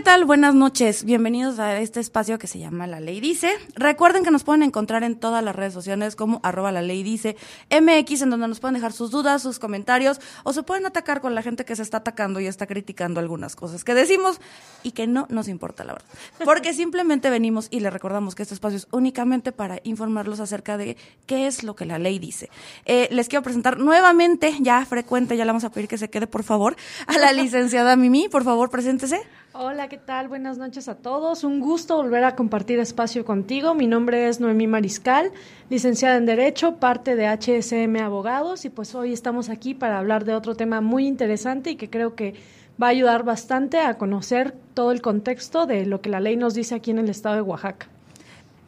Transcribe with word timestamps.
¿qué 0.00 0.04
tal? 0.04 0.24
Buenas 0.24 0.54
noches. 0.54 1.04
Bienvenidos 1.04 1.58
a 1.58 1.78
este 1.78 2.00
espacio 2.00 2.38
que 2.38 2.46
se 2.46 2.58
llama 2.58 2.86
La 2.86 3.00
Ley 3.00 3.20
Dice. 3.20 3.52
Recuerden 3.74 4.24
que 4.24 4.30
nos 4.30 4.44
pueden 4.44 4.62
encontrar 4.62 5.04
en 5.04 5.14
todas 5.14 5.44
las 5.44 5.54
redes 5.54 5.74
sociales 5.74 6.16
como 6.16 6.40
arroba 6.42 6.72
la 6.72 6.80
ley 6.80 7.02
dice 7.02 7.36
MX, 7.70 8.22
en 8.22 8.30
donde 8.30 8.48
nos 8.48 8.60
pueden 8.60 8.76
dejar 8.76 8.94
sus 8.94 9.10
dudas, 9.10 9.42
sus 9.42 9.58
comentarios, 9.58 10.18
o 10.42 10.54
se 10.54 10.62
pueden 10.62 10.86
atacar 10.86 11.20
con 11.20 11.34
la 11.34 11.42
gente 11.42 11.66
que 11.66 11.76
se 11.76 11.82
está 11.82 11.98
atacando 11.98 12.40
y 12.40 12.46
está 12.46 12.66
criticando 12.66 13.20
algunas 13.20 13.56
cosas 13.56 13.84
que 13.84 13.92
decimos 13.92 14.40
y 14.82 14.92
que 14.92 15.06
no 15.06 15.26
nos 15.28 15.48
importa, 15.48 15.84
la 15.84 15.92
verdad. 15.92 16.08
Porque 16.46 16.72
simplemente 16.72 17.28
venimos 17.28 17.68
y 17.70 17.80
les 17.80 17.92
recordamos 17.92 18.34
que 18.34 18.44
este 18.44 18.54
espacio 18.54 18.78
es 18.78 18.88
únicamente 18.92 19.52
para 19.52 19.80
informarlos 19.84 20.40
acerca 20.40 20.78
de 20.78 20.96
qué 21.26 21.46
es 21.46 21.62
lo 21.62 21.76
que 21.76 21.84
la 21.84 21.98
ley 21.98 22.18
dice. 22.18 22.48
Eh, 22.86 23.08
les 23.10 23.28
quiero 23.28 23.42
presentar 23.42 23.78
nuevamente, 23.78 24.56
ya 24.60 24.82
frecuente, 24.86 25.36
ya 25.36 25.44
le 25.44 25.50
vamos 25.50 25.64
a 25.64 25.70
pedir 25.70 25.88
que 25.88 25.98
se 25.98 26.08
quede, 26.08 26.26
por 26.26 26.42
favor, 26.42 26.74
a 27.06 27.18
la 27.18 27.32
licenciada 27.34 27.96
Mimi. 27.96 28.30
Por 28.30 28.44
favor, 28.44 28.70
preséntese. 28.70 29.20
Hola, 29.62 29.90
¿qué 29.90 29.98
tal? 29.98 30.28
Buenas 30.28 30.56
noches 30.56 30.88
a 30.88 30.94
todos. 30.94 31.44
Un 31.44 31.60
gusto 31.60 31.96
volver 31.96 32.24
a 32.24 32.34
compartir 32.34 32.78
espacio 32.78 33.26
contigo. 33.26 33.74
Mi 33.74 33.86
nombre 33.86 34.26
es 34.26 34.40
Noemí 34.40 34.66
Mariscal, 34.66 35.32
licenciada 35.68 36.16
en 36.16 36.24
Derecho, 36.24 36.76
parte 36.76 37.14
de 37.14 37.26
HSM 37.26 37.94
Abogados 37.96 38.64
y 38.64 38.70
pues 38.70 38.94
hoy 38.94 39.12
estamos 39.12 39.50
aquí 39.50 39.74
para 39.74 39.98
hablar 39.98 40.24
de 40.24 40.34
otro 40.34 40.54
tema 40.54 40.80
muy 40.80 41.06
interesante 41.06 41.72
y 41.72 41.76
que 41.76 41.90
creo 41.90 42.14
que 42.14 42.36
va 42.82 42.86
a 42.86 42.90
ayudar 42.90 43.22
bastante 43.22 43.80
a 43.80 43.98
conocer 43.98 44.54
todo 44.72 44.92
el 44.92 45.02
contexto 45.02 45.66
de 45.66 45.84
lo 45.84 46.00
que 46.00 46.08
la 46.08 46.20
ley 46.20 46.38
nos 46.38 46.54
dice 46.54 46.74
aquí 46.74 46.90
en 46.90 46.98
el 46.98 47.10
estado 47.10 47.34
de 47.34 47.42
Oaxaca. 47.42 47.86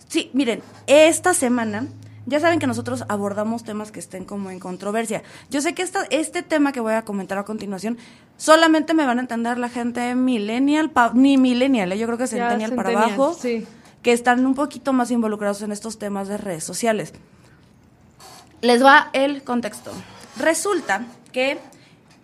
Sí, 0.09 0.29
miren, 0.35 0.61
esta 0.87 1.33
semana 1.33 1.87
ya 2.27 2.41
saben 2.41 2.59
que 2.59 2.67
nosotros 2.67 3.05
abordamos 3.09 3.65
temas 3.65 3.91
que 3.91 4.01
estén 4.01 4.25
como 4.25 4.51
en 4.51 4.61
controversia. 4.61 5.23
Yo 5.51 5.61
sé 5.61 5.75
que 5.75 5.83
esta, 5.83 6.05
este 6.11 6.43
tema 6.43 6.73
que 6.73 6.81
voy 6.81 6.95
a 6.95 7.03
comentar 7.03 7.39
a 7.39 7.45
continuación 7.45 7.99
solamente 8.37 8.95
me 8.95 9.05
van 9.05 9.19
a 9.19 9.23
entender 9.23 9.59
la 9.59 9.69
gente 9.69 10.15
millennial, 10.15 10.93
ni 11.15 11.39
millennial, 11.39 11.93
¿eh? 11.93 11.99
yo 11.99 12.07
creo 12.07 12.19
que 12.19 12.27
centennial, 12.27 12.75
para 12.75 12.91
abajo, 12.91 13.37
que 14.03 14.13
están 14.13 14.45
un 14.47 14.55
poquito 14.55 14.93
más 14.93 15.11
involucrados 15.11 15.63
en 15.63 15.73
estos 15.73 15.99
temas 15.99 16.29
de 16.29 16.37
redes 16.37 16.65
sociales. 16.65 17.13
Les 18.61 18.85
va 18.85 19.11
el 19.13 19.43
contexto. 19.43 19.91
Resulta 20.39 21.05
que 21.33 21.59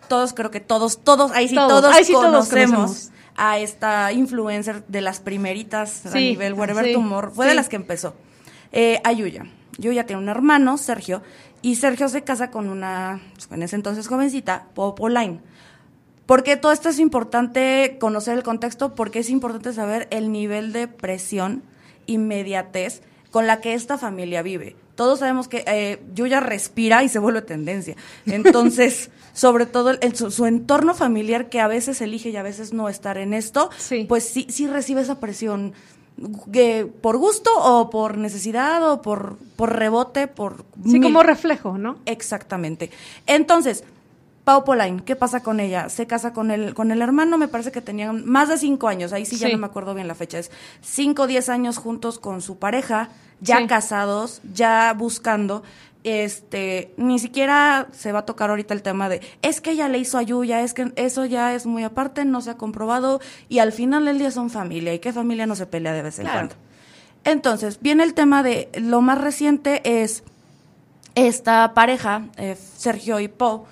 todos, 0.09 0.33
creo 0.33 0.51
que 0.51 0.61
todos, 0.61 0.99
todos, 1.03 1.33
ahí 1.33 1.49
sí 1.49 1.55
todos, 1.55 1.85
conocemos, 2.11 3.11
a 3.37 3.59
esta 3.59 4.13
influencer 4.13 4.85
de 4.87 5.01
las 5.01 5.21
primeritas 5.21 6.07
a 6.07 6.15
nivel 6.15 6.55
Whatever 6.55 6.93
Tumor, 6.93 7.33
fue 7.33 7.47
de 7.47 7.55
las 7.55 7.69
que 7.69 7.77
empezó. 7.77 8.15
Eh, 8.73 9.01
Ayuya. 9.05 9.47
Yo 9.79 9.93
ya 9.93 10.05
tengo 10.05 10.21
un 10.21 10.29
hermano, 10.29 10.77
Sergio, 10.77 11.23
y 11.63 11.77
Sergio 11.77 12.09
se 12.09 12.23
casa 12.23 12.51
con 12.51 12.69
una, 12.69 13.21
pues, 13.35 13.49
en 13.51 13.63
ese 13.63 13.77
entonces 13.77 14.09
jovencita, 14.09 14.67
Popoline. 14.75 15.41
¿Por 16.27 16.43
qué 16.43 16.57
todo 16.57 16.73
esto 16.73 16.91
es 16.91 16.99
importante 16.99 17.97
conocer 17.99 18.37
el 18.37 18.43
contexto? 18.43 18.95
Porque 18.95 19.21
es 19.21 19.31
importante 19.31 19.73
saber 19.73 20.09
el 20.11 20.31
nivel 20.31 20.73
de 20.73 20.87
presión, 20.87 21.63
inmediatez 22.07 23.03
con 23.31 23.47
la 23.47 23.61
que 23.61 23.75
esta 23.75 23.99
familia 23.99 24.43
vive. 24.43 24.77
Todos 24.95 25.21
sabemos 25.21 25.49
que 25.49 25.65
eh, 25.67 26.03
Yuya 26.15 26.41
respira 26.41 27.05
y 27.05 27.09
se 27.09 27.19
vuelve 27.19 27.43
tendencia. 27.43 27.95
Entonces, 28.27 29.11
sobre 29.33 29.67
todo 29.67 29.91
el, 29.91 30.17
su, 30.17 30.47
entorno 30.47 30.95
familiar 30.95 31.49
que 31.49 31.61
a 31.61 31.69
veces 31.69 32.01
elige 32.01 32.31
y 32.31 32.37
a 32.37 32.43
veces 32.43 32.73
no 32.73 32.89
estar 32.89 33.17
en 33.17 33.33
esto, 33.33 33.71
pues 34.09 34.25
sí, 34.25 34.47
sí 34.51 34.67
recibe 34.67 35.03
esa 35.03 35.21
presión 35.21 35.73
por 37.01 37.17
gusto 37.17 37.51
o 37.57 37.91
por 37.91 38.19
necesidad 38.19 38.91
o 38.91 39.03
por, 39.03 39.37
por 39.57 39.77
rebote, 39.77 40.27
por... 40.29 40.65
Sí, 40.85 41.01
como 41.01 41.23
reflejo, 41.23 41.79
¿no? 41.79 41.99
Exactamente. 42.07 42.91
Entonces, 43.27 43.85
Pau 44.49 44.65
Polain, 44.65 45.01
¿qué 45.01 45.15
pasa 45.15 45.43
con 45.43 45.61
ella? 45.61 45.91
Se 45.91 46.07
casa 46.07 46.33
con 46.33 46.51
el, 46.51 46.73
con 46.73 46.91
el 46.91 47.03
hermano, 47.03 47.37
me 47.37 47.49
parece 47.49 47.71
que 47.71 47.83
tenían 47.83 48.25
más 48.25 48.49
de 48.49 48.57
cinco 48.57 48.89
años, 48.89 49.13
ahí 49.13 49.27
sí, 49.27 49.37
ya 49.37 49.51
no 49.51 49.59
me 49.59 49.67
acuerdo 49.67 49.95
bien 49.95 50.09
la 50.09 50.15
fecha, 50.15 50.39
es 50.39 50.51
cinco 50.81 51.25
o 51.25 51.27
diez 51.27 51.51
años 51.51 51.77
juntos 51.77 52.19
con 52.19 52.41
su 52.41 52.57
pareja, 52.57 53.11
ya 53.43 53.67
casados, 53.67 54.41
ya 54.55 54.95
buscando, 54.95 55.63
este, 56.05 56.93
ni 56.97 57.19
siquiera 57.19 57.89
se 57.93 58.13
va 58.13 58.21
a 58.21 58.27
tocar 58.27 58.51
ahorita 58.51 58.75
el 58.75 58.83
tema 58.83 59.09
de, 59.09 59.21
es 59.43 59.61
que 59.61 59.73
ella 59.73 59.89
le 59.89 59.99
hizo 59.99 60.19
a 60.19 60.23
Yuya, 60.23 60.63
es 60.63 60.75
que 60.75 60.93
eso 60.97 61.25
ya 61.25 61.55
es 61.55 61.67
muy 61.67 61.85
aparte, 61.85 62.25
no 62.25 62.41
se 62.41 62.51
ha 62.51 62.57
comprobado, 62.57 63.21
y 63.49 63.59
al 63.59 63.73
final 63.73 64.05
del 64.05 64.19
día 64.19 64.31
son 64.31 64.51
familia, 64.51 64.95
y 64.95 64.99
qué 64.99 65.13
familia 65.13 65.47
no 65.47 65.57
se 65.57 65.67
pelea 65.67 65.93
de 65.93 66.03
vez 66.03 66.19
en 66.19 66.29
cuando. 66.29 66.55
Entonces, 67.25 67.79
viene 67.81 68.05
el 68.05 68.15
tema 68.15 68.43
de, 68.43 68.71
lo 68.75 69.01
más 69.01 69.19
reciente 69.19 70.03
es 70.03 70.23
esta 71.15 71.75
pareja, 71.75 72.29
eh, 72.37 72.57
Sergio 72.77 73.21
y 73.21 73.29
Paul, 73.29 73.63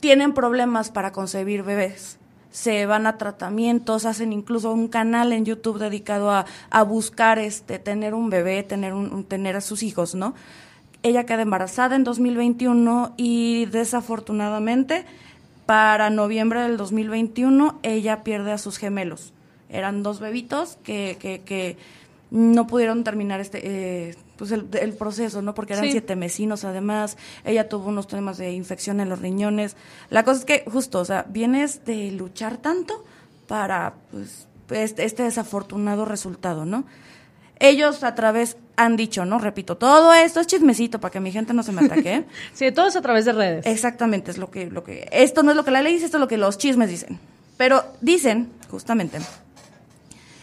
tienen 0.00 0.34
problemas 0.34 0.90
para 0.90 1.12
concebir 1.12 1.62
bebés 1.62 2.18
se 2.52 2.86
van 2.86 3.06
a 3.06 3.18
tratamientos, 3.18 4.04
hacen 4.04 4.32
incluso 4.32 4.72
un 4.72 4.86
canal 4.86 5.32
en 5.32 5.44
YouTube 5.44 5.78
dedicado 5.78 6.30
a, 6.30 6.46
a 6.70 6.82
buscar 6.84 7.38
este 7.38 7.78
tener 7.80 8.14
un 8.14 8.30
bebé, 8.30 8.62
tener 8.62 8.92
un, 8.92 9.24
tener 9.24 9.56
a 9.56 9.60
sus 9.60 9.82
hijos, 9.82 10.14
¿no? 10.14 10.34
Ella 11.02 11.24
queda 11.26 11.42
embarazada 11.42 11.96
en 11.96 12.04
2021 12.04 13.14
y 13.16 13.66
desafortunadamente 13.66 15.04
para 15.66 16.10
noviembre 16.10 16.60
del 16.60 16.76
2021 16.76 17.80
ella 17.82 18.22
pierde 18.22 18.52
a 18.52 18.58
sus 18.58 18.76
gemelos. 18.76 19.32
Eran 19.68 20.02
dos 20.02 20.20
bebitos 20.20 20.78
que, 20.84 21.16
que, 21.18 21.40
que 21.40 21.78
no 22.30 22.66
pudieron 22.66 23.02
terminar 23.02 23.40
este 23.40 23.60
eh, 23.64 24.14
pues 24.42 24.50
el, 24.50 24.92
proceso, 24.94 25.40
¿no? 25.40 25.54
Porque 25.54 25.74
eran 25.74 25.88
siete 25.88 26.16
mesinos 26.16 26.64
además, 26.64 27.16
ella 27.44 27.68
tuvo 27.68 27.90
unos 27.90 28.08
temas 28.08 28.38
de 28.38 28.50
infección 28.50 28.98
en 28.98 29.08
los 29.08 29.20
riñones. 29.20 29.76
La 30.10 30.24
cosa 30.24 30.40
es 30.40 30.44
que 30.44 30.64
justo, 30.68 30.98
o 30.98 31.04
sea, 31.04 31.24
vienes 31.28 31.84
de 31.84 32.10
luchar 32.10 32.56
tanto 32.56 33.04
para 33.46 33.94
pues 34.10 34.48
este, 34.70 35.04
este 35.04 35.22
desafortunado 35.22 36.06
resultado, 36.06 36.64
¿no? 36.64 36.82
Ellos 37.60 38.02
a 38.02 38.16
través 38.16 38.56
han 38.74 38.96
dicho, 38.96 39.24
¿no? 39.24 39.38
Repito, 39.38 39.76
todo 39.76 40.12
esto 40.12 40.40
es 40.40 40.48
chismecito 40.48 41.00
para 41.00 41.12
que 41.12 41.20
mi 41.20 41.30
gente 41.30 41.54
no 41.54 41.62
se 41.62 41.70
me 41.70 41.84
ataque. 41.84 42.24
sí, 42.52 42.72
todo 42.72 42.88
es 42.88 42.96
a 42.96 43.00
través 43.00 43.24
de 43.26 43.34
redes. 43.34 43.64
Exactamente, 43.64 44.32
es 44.32 44.38
lo 44.38 44.50
que, 44.50 44.72
lo 44.72 44.82
que, 44.82 45.08
esto 45.12 45.44
no 45.44 45.52
es 45.52 45.56
lo 45.56 45.64
que 45.64 45.70
la 45.70 45.82
ley 45.82 45.92
dice, 45.92 46.06
esto 46.06 46.16
es 46.16 46.20
lo 46.20 46.26
que 46.26 46.36
los 46.36 46.58
chismes 46.58 46.90
dicen. 46.90 47.20
Pero 47.56 47.84
dicen, 48.00 48.50
justamente, 48.68 49.20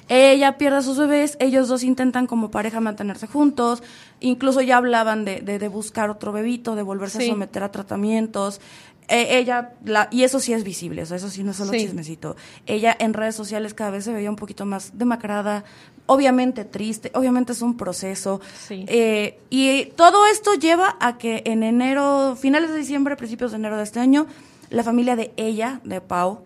ella 0.09 0.57
pierde 0.57 0.77
a 0.77 0.81
sus 0.81 0.97
bebés, 0.97 1.37
ellos 1.39 1.67
dos 1.67 1.83
intentan 1.83 2.25
como 2.25 2.49
pareja 2.49 2.81
mantenerse 2.81 3.27
juntos, 3.27 3.83
incluso 4.19 4.61
ya 4.61 4.77
hablaban 4.77 5.23
de, 5.23 5.41
de, 5.41 5.67
buscar 5.67 6.09
otro 6.09 6.31
bebito, 6.31 6.75
de 6.75 6.81
volverse 6.81 7.23
a 7.23 7.27
someter 7.27 7.61
a 7.61 7.71
tratamientos. 7.71 8.59
E, 9.07 9.37
ella, 9.37 9.73
la, 9.85 10.07
y 10.11 10.23
eso 10.23 10.39
sí 10.39 10.53
es 10.53 10.63
visible, 10.63 11.03
eso 11.03 11.29
sí 11.29 11.43
no 11.43 11.51
es 11.51 11.57
solo 11.57 11.71
chismecito. 11.71 12.35
Ella 12.65 12.95
en 12.99 13.13
redes 13.13 13.35
sociales 13.35 13.75
cada 13.75 13.91
vez 13.91 14.03
se 14.03 14.11
veía 14.11 14.31
un 14.31 14.35
poquito 14.35 14.65
más 14.65 14.97
demacrada, 14.97 15.63
obviamente 16.07 16.65
triste, 16.65 17.11
obviamente 17.13 17.51
es 17.51 17.61
un 17.61 17.77
proceso. 17.77 18.41
Eh, 18.71 19.39
y 19.51 19.85
todo 19.95 20.25
esto 20.25 20.55
lleva 20.55 20.97
a 20.99 21.19
que 21.19 21.43
en 21.45 21.61
enero, 21.61 22.35
finales 22.35 22.71
de 22.71 22.77
diciembre, 22.77 23.15
principios 23.15 23.51
de 23.51 23.57
enero 23.57 23.77
de 23.77 23.83
este 23.83 23.99
año, 23.99 24.25
la 24.71 24.83
familia 24.83 25.15
de 25.15 25.31
ella, 25.37 25.81
de 25.83 26.01
Pau, 26.01 26.41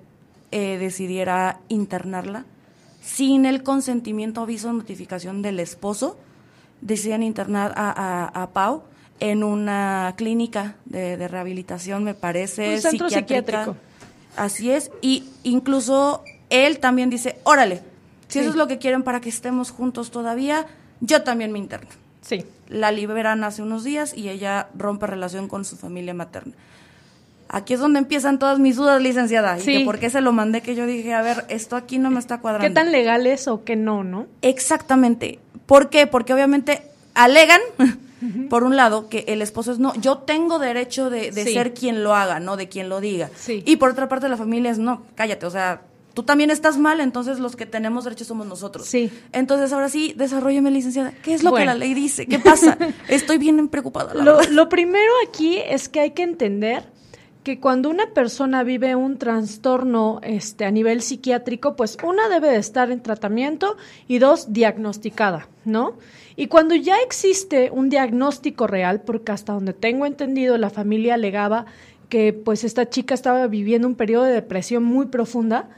eh, 0.52 0.78
decidiera 0.78 1.62
internarla 1.70 2.46
sin 3.04 3.46
el 3.46 3.64
consentimiento, 3.64 4.42
aviso, 4.42 4.72
notificación 4.72 5.42
del 5.42 5.60
esposo, 5.60 6.18
decían 6.82 7.22
internar 7.22 7.74
a, 7.76 8.42
a, 8.42 8.50
Pau 8.52 8.84
en 9.20 9.44
una 9.44 10.14
clínica 10.18 10.76
de, 10.86 11.28
rehabilitación, 11.28 12.04
me 12.04 12.14
parece, 12.14 12.76
un 12.76 12.82
centro 12.82 13.10
psiquiátrico. 13.10 13.76
Así 14.36 14.72
es, 14.72 14.90
y 15.02 15.30
incluso 15.44 16.24
él 16.50 16.80
también 16.80 17.10
dice, 17.10 17.38
órale, 17.44 17.82
si 18.28 18.40
eso 18.40 18.50
es 18.50 18.56
lo 18.56 18.68
que 18.68 18.80
quieren 18.80 19.04
para 19.04 19.22
que 19.22 19.30
estemos 19.30 19.70
juntos 19.70 20.10
todavía, 20.10 20.66
yo 21.02 21.24
también 21.24 21.52
me 21.52 21.60
interno. 21.60 21.90
Sí. 22.22 22.46
La 22.70 22.92
liberan 22.92 23.44
hace 23.44 23.62
unos 23.62 23.84
días 23.84 24.16
y 24.16 24.30
ella 24.30 24.70
rompe 24.76 25.06
relación 25.06 25.48
con 25.48 25.66
su 25.66 25.76
familia 25.76 26.14
materna. 26.14 26.54
Aquí 27.54 27.76
es 27.76 27.80
donde 27.80 28.00
empiezan 28.00 28.40
todas 28.40 28.58
mis 28.58 28.78
dudas, 28.78 29.00
licenciada. 29.00 29.60
Sí. 29.60 29.70
Y 29.70 29.78
que 29.78 29.86
por 29.86 30.00
qué 30.00 30.10
se 30.10 30.22
lo 30.22 30.32
mandé, 30.32 30.62
que 30.62 30.74
yo 30.74 30.88
dije, 30.88 31.14
a 31.14 31.22
ver, 31.22 31.46
esto 31.50 31.76
aquí 31.76 32.00
no 32.00 32.10
me 32.10 32.20
está 32.20 32.40
cuadrando. 32.40 32.68
¿Qué 32.68 32.74
tan 32.74 32.92
legal 32.92 33.28
es 33.28 33.48
o 33.48 33.64
qué 33.64 33.76
no, 33.76 34.04
no? 34.04 34.26
Exactamente. 34.42 35.38
¿Por 35.68 35.92
qué? 35.92 36.08
Porque 36.08 36.34
obviamente 36.34 36.82
alegan, 37.14 37.62
por 38.50 38.64
un 38.64 38.76
lado, 38.76 39.08
que 39.08 39.26
el 39.28 39.44
esposo 39.44 39.72
es 39.72 39.78
no, 39.78 39.94
yo 40.02 40.18
tengo 40.18 40.58
derecho 40.58 41.12
de, 41.12 41.32
ser 41.32 41.76
quien 41.76 42.04
lo 42.04 42.16
haga, 42.16 42.40
no 42.40 42.58
de 42.58 42.70
quien 42.70 42.90
lo 42.90 43.00
diga. 43.02 43.30
Sí. 43.36 43.62
Y 43.68 43.76
por 43.76 43.92
otra 43.92 44.10
parte, 44.10 44.28
la 44.30 44.38
familia 44.38 44.72
es 44.72 44.80
no, 44.80 45.04
cállate, 45.14 45.46
o 45.46 45.52
sea, 45.52 45.84
tú 46.16 46.24
también 46.24 46.50
estás 46.50 46.80
mal, 46.80 47.02
entonces 47.02 47.38
los 47.38 47.56
que 47.56 47.68
tenemos 47.68 48.04
derecho 48.04 48.26
somos 48.26 48.48
nosotros. 48.48 48.88
Sí. 48.88 49.12
Entonces, 49.32 49.72
ahora 49.74 49.90
sí, 49.90 50.16
desarrolleme, 50.18 50.72
licenciada. 50.72 51.14
¿Qué 51.22 51.36
es 51.36 51.44
lo 51.44 51.54
que 51.54 51.66
la 51.66 51.76
ley 51.76 51.94
dice? 51.94 52.26
¿Qué 52.26 52.40
pasa? 52.40 52.80
Estoy 53.10 53.38
bien 53.38 53.68
preocupada. 53.68 54.16
lo, 54.16 54.42
lo 54.42 54.70
primero 54.70 55.12
aquí 55.30 55.60
es 55.60 55.88
que 55.88 56.00
hay 56.00 56.12
que 56.12 56.24
entender 56.24 56.92
que 57.44 57.60
cuando 57.60 57.90
una 57.90 58.14
persona 58.14 58.64
vive 58.64 58.96
un 58.96 59.18
trastorno 59.18 60.20
este, 60.24 60.66
a 60.66 60.72
nivel 60.72 61.02
psiquiátrico, 61.02 61.76
pues 61.76 61.98
una 62.04 62.30
debe 62.30 62.50
de 62.50 62.58
estar 62.58 62.90
en 62.90 63.04
tratamiento 63.04 63.76
y 64.08 64.20
dos, 64.20 64.54
diagnosticada, 64.54 65.50
¿no? 65.66 65.98
Y 66.36 66.48
cuando 66.48 66.74
ya 66.76 66.98
existe 67.06 67.70
un 67.72 67.90
diagnóstico 67.90 68.66
real, 68.66 69.02
porque 69.02 69.34
hasta 69.34 69.54
donde 69.54 69.74
tengo 69.74 70.06
entendido 70.06 70.58
la 70.58 70.70
familia 70.70 71.16
alegaba 71.16 71.66
que 72.10 72.34
pues 72.34 72.64
esta 72.64 72.90
chica 72.90 73.14
estaba 73.14 73.46
viviendo 73.48 73.88
un 73.88 73.96
periodo 73.96 74.24
de 74.24 74.34
depresión 74.34 74.84
muy 74.84 75.08
profunda, 75.08 75.70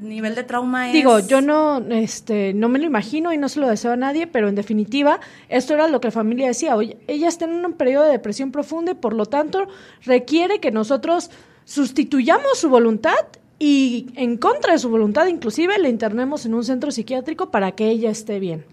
nivel 0.00 0.34
de 0.34 0.44
trauma 0.44 0.88
es... 0.88 0.92
Digo, 0.92 1.18
yo 1.20 1.40
no, 1.40 1.78
este, 1.90 2.52
no 2.54 2.68
me 2.68 2.78
lo 2.78 2.86
imagino 2.86 3.32
y 3.32 3.38
no 3.38 3.48
se 3.48 3.60
lo 3.60 3.68
deseo 3.68 3.92
a 3.92 3.96
nadie, 3.96 4.26
pero 4.26 4.48
en 4.48 4.54
definitiva, 4.54 5.20
esto 5.48 5.74
era 5.74 5.88
lo 5.88 6.00
que 6.00 6.08
la 6.08 6.12
familia 6.12 6.48
decía. 6.48 6.76
Oye, 6.76 6.98
ella 7.06 7.28
está 7.28 7.46
en 7.46 7.64
un 7.64 7.72
periodo 7.72 8.04
de 8.04 8.12
depresión 8.12 8.52
profunda 8.52 8.92
y 8.92 8.96
por 8.96 9.12
lo 9.14 9.26
tanto 9.26 9.66
requiere 10.04 10.60
que 10.60 10.70
nosotros 10.70 11.30
sustituyamos 11.64 12.58
su 12.58 12.68
voluntad 12.68 13.16
y 13.58 14.08
en 14.16 14.36
contra 14.36 14.72
de 14.72 14.78
su 14.78 14.90
voluntad 14.90 15.26
inclusive 15.26 15.78
le 15.78 15.88
internemos 15.88 16.44
en 16.44 16.54
un 16.54 16.64
centro 16.64 16.90
psiquiátrico 16.90 17.50
para 17.50 17.72
que 17.72 17.88
ella 17.88 18.10
esté 18.10 18.38
bien. 18.38 18.64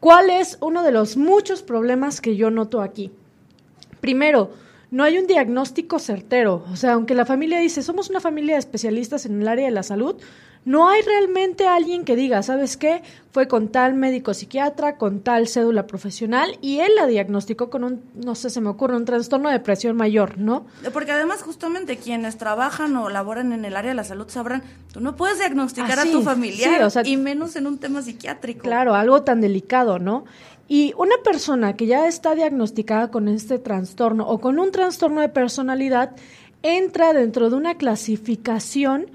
¿Cuál 0.00 0.30
es 0.30 0.58
uno 0.60 0.82
de 0.82 0.92
los 0.92 1.16
muchos 1.16 1.62
problemas 1.62 2.20
que 2.20 2.36
yo 2.36 2.50
noto 2.50 2.82
aquí? 2.82 3.10
Primero, 4.00 4.50
no 4.94 5.02
hay 5.02 5.18
un 5.18 5.26
diagnóstico 5.26 5.98
certero. 5.98 6.64
O 6.70 6.76
sea, 6.76 6.92
aunque 6.92 7.16
la 7.16 7.26
familia 7.26 7.58
dice, 7.58 7.82
somos 7.82 8.10
una 8.10 8.20
familia 8.20 8.54
de 8.54 8.60
especialistas 8.60 9.26
en 9.26 9.42
el 9.42 9.48
área 9.48 9.64
de 9.64 9.72
la 9.72 9.82
salud, 9.82 10.22
no 10.64 10.88
hay 10.88 11.02
realmente 11.02 11.66
alguien 11.66 12.04
que 12.04 12.14
diga, 12.14 12.42
¿sabes 12.44 12.76
qué? 12.76 13.02
Fue 13.32 13.48
con 13.48 13.68
tal 13.68 13.94
médico 13.94 14.32
psiquiatra, 14.34 14.96
con 14.96 15.20
tal 15.20 15.48
cédula 15.48 15.88
profesional 15.88 16.58
y 16.60 16.78
él 16.78 16.92
la 16.94 17.08
diagnosticó 17.08 17.70
con 17.70 17.82
un, 17.82 18.02
no 18.14 18.36
sé, 18.36 18.50
se 18.50 18.60
me 18.60 18.68
ocurre, 18.68 18.96
un 18.96 19.04
trastorno 19.04 19.48
de 19.48 19.54
depresión 19.54 19.96
mayor, 19.96 20.38
¿no? 20.38 20.64
Porque 20.92 21.10
además 21.10 21.42
justamente 21.42 21.96
quienes 21.96 22.38
trabajan 22.38 22.96
o 22.96 23.10
laboran 23.10 23.52
en 23.52 23.64
el 23.64 23.76
área 23.76 23.90
de 23.90 23.96
la 23.96 24.04
salud 24.04 24.26
sabrán, 24.28 24.62
tú 24.92 25.00
no 25.00 25.16
puedes 25.16 25.38
diagnosticar 25.38 25.98
a 25.98 26.04
tu 26.04 26.22
familiar 26.22 26.88
y 27.04 27.16
menos 27.16 27.56
en 27.56 27.66
un 27.66 27.78
tema 27.78 28.00
psiquiátrico. 28.00 28.62
Claro, 28.62 28.94
algo 28.94 29.22
tan 29.22 29.40
delicado, 29.40 29.98
¿no? 29.98 30.24
Y 30.66 30.94
una 30.96 31.16
persona 31.22 31.76
que 31.76 31.86
ya 31.86 32.08
está 32.08 32.34
diagnosticada 32.34 33.10
con 33.10 33.28
este 33.28 33.58
trastorno 33.58 34.26
o 34.28 34.40
con 34.40 34.58
un 34.58 34.72
trastorno 34.72 35.20
de 35.20 35.28
personalidad 35.28 36.16
entra 36.62 37.12
dentro 37.12 37.50
de 37.50 37.56
una 37.56 37.76
clasificación 37.76 39.06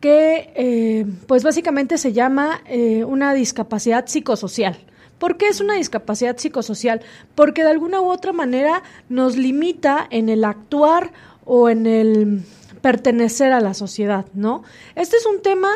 que 0.00 0.52
eh, 0.56 1.06
pues 1.26 1.42
básicamente 1.42 1.96
se 1.96 2.12
llama 2.12 2.60
eh, 2.66 3.04
una 3.04 3.32
discapacidad 3.34 4.06
psicosocial. 4.06 4.76
¿Por 5.18 5.36
qué 5.36 5.46
es 5.46 5.60
una 5.60 5.74
discapacidad 5.74 6.36
psicosocial? 6.36 7.00
Porque 7.36 7.62
de 7.62 7.70
alguna 7.70 8.00
u 8.00 8.10
otra 8.10 8.32
manera 8.32 8.82
nos 9.08 9.36
limita 9.36 10.06
en 10.10 10.28
el 10.28 10.44
actuar 10.44 11.12
o 11.44 11.70
en 11.70 11.86
el 11.86 12.42
pertenecer 12.82 13.52
a 13.52 13.60
la 13.60 13.72
sociedad, 13.72 14.26
¿no? 14.34 14.64
Este 14.96 15.16
es 15.16 15.24
un 15.24 15.40
tema 15.40 15.70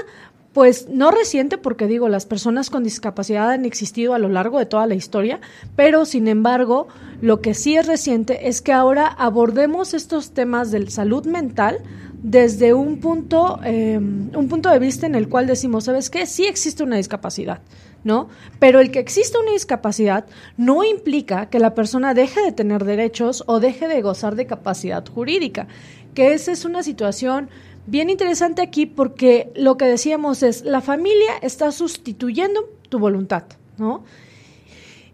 pues 0.57 0.89
no 0.89 1.11
reciente, 1.11 1.59
porque 1.59 1.87
digo, 1.87 2.09
las 2.09 2.25
personas 2.25 2.71
con 2.71 2.83
discapacidad 2.83 3.51
han 3.51 3.67
existido 3.67 4.15
a 4.15 4.19
lo 4.19 4.31
largo 4.31 4.59
de 4.59 4.65
toda 4.65 4.87
la 4.87 4.95
historia, 4.95 5.39
pero 5.77 6.07
sin 6.07 6.29
embargo, 6.29 6.89
lo 7.21 7.43
que 7.43 7.53
sí 7.53 7.77
es 7.77 7.87
reciente 7.87 8.49
es 8.49 8.63
que 8.63 8.73
ahora 8.73 9.07
abordemos 9.07 9.93
estos 9.93 10.31
temas 10.31 10.71
de 10.71 10.91
salud 10.91 11.27
mental 11.27 11.81
desde 12.23 12.73
un 12.73 13.01
punto, 13.01 13.61
eh, 13.65 13.99
un 13.99 14.49
punto 14.49 14.71
de 14.71 14.79
vista 14.79 15.05
en 15.05 15.15
el 15.15 15.29
cual 15.29 15.47
decimos, 15.47 15.85
¿sabes 15.85 16.09
qué? 16.09 16.25
Sí 16.25 16.47
existe 16.47 16.83
una 16.83 16.97
discapacidad, 16.97 17.61
¿no? 18.03 18.31
Pero 18.59 18.81
el 18.81 18.91
que 18.91 19.01
exista 19.01 19.39
una 19.39 19.53
discapacidad 19.53 20.25
no 20.57 20.85
implica 20.85 21.51
que 21.51 21.59
la 21.59 21.75
persona 21.75 22.15
deje 22.15 22.41
de 22.41 22.53
tener 22.53 22.87
derechos 22.87 23.45
o 23.47 23.61
deje 23.61 23.89
de 23.89 24.01
gozar 24.01 24.37
de 24.37 24.47
capacidad 24.47 25.07
jurídica, 25.07 25.69
que 26.15 26.33
esa 26.33 26.51
es 26.51 26.65
una 26.65 26.83
situación 26.83 27.51
bien 27.87 28.11
interesante 28.11 28.63
aquí 28.63 28.87
porque 28.87 29.51
lo 29.55 29.77
que 29.77 29.87
decíamos 29.87 30.43
es, 30.43 30.65
la 30.65 30.81
familia 30.81 31.33
está 31.43 31.73
sustituyendo 31.73 32.69
tu 32.89 32.99
voluntad, 32.99 33.45
¿no? 33.79 34.05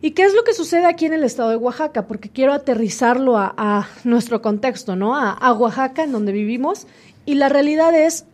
¿Y 0.05 0.13
qué 0.13 0.25
es 0.25 0.35
lo 0.35 0.43
que 0.43 0.53
sucede 0.53 0.87
aquí 0.87 1.07
en 1.07 1.13
el 1.13 1.23
estado 1.23 1.51
de 1.51 1.57
Oaxaca? 1.57 2.09
Porque 2.09 2.29
quiero 2.29 2.53
aterrizarlo 2.53 3.39
a, 3.39 3.89
nuestro 4.03 4.43
contexto, 4.43 4.97
¿no? 4.97 5.17
A, 5.17 5.53
Oaxaca, 5.53 6.03
en 6.03 6.11
donde 6.11 6.33
vivimos. 6.33 6.89
Y 7.25 7.35
la 7.35 7.49
realidad 7.49 7.95
es 7.95 8.25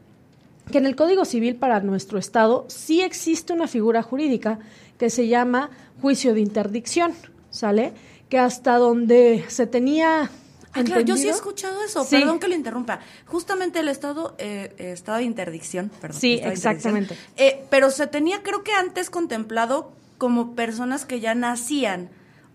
que 0.72 0.78
en 0.78 0.86
el 0.86 0.96
Código 0.96 1.26
Civil 1.26 1.56
para 1.56 1.80
nuestro 1.80 2.18
estado 2.18 2.64
sí 2.68 3.02
existe 3.02 3.52
una 3.52 3.68
figura 3.68 4.02
jurídica 4.02 4.58
que 4.96 5.10
se 5.10 5.28
llama 5.28 5.68
juicio 6.00 6.32
de 6.32 6.40
interdicción, 6.40 7.12
¿sale? 7.50 7.92
Que 8.30 8.38
hasta 8.38 8.78
donde 8.78 9.44
se 9.48 9.66
tenía 9.66 10.30
Ah, 10.80 10.84
claro, 10.84 11.02
yo 11.02 11.16
sí 11.16 11.28
he 11.28 11.30
escuchado 11.30 11.82
eso, 11.84 12.06
perdón 12.08 12.38
que 12.38 12.48
lo 12.48 12.54
interrumpa. 12.54 13.00
Justamente 13.26 13.80
el 13.80 13.88
estado, 13.88 14.34
eh, 14.38 14.74
estado 14.78 15.18
de 15.18 15.24
interdicción, 15.24 15.90
perdón. 16.00 16.20
Sí, 16.20 16.40
exactamente. 16.42 17.16
Eh, 17.36 17.64
pero 17.70 17.90
se 17.90 18.06
tenía, 18.06 18.42
creo 18.42 18.62
que 18.62 18.72
antes 18.72 19.10
contemplado 19.10 19.92
como 20.18 20.54
personas 20.54 21.06
que 21.06 21.20
ya 21.20 21.34
nacían 21.34 22.10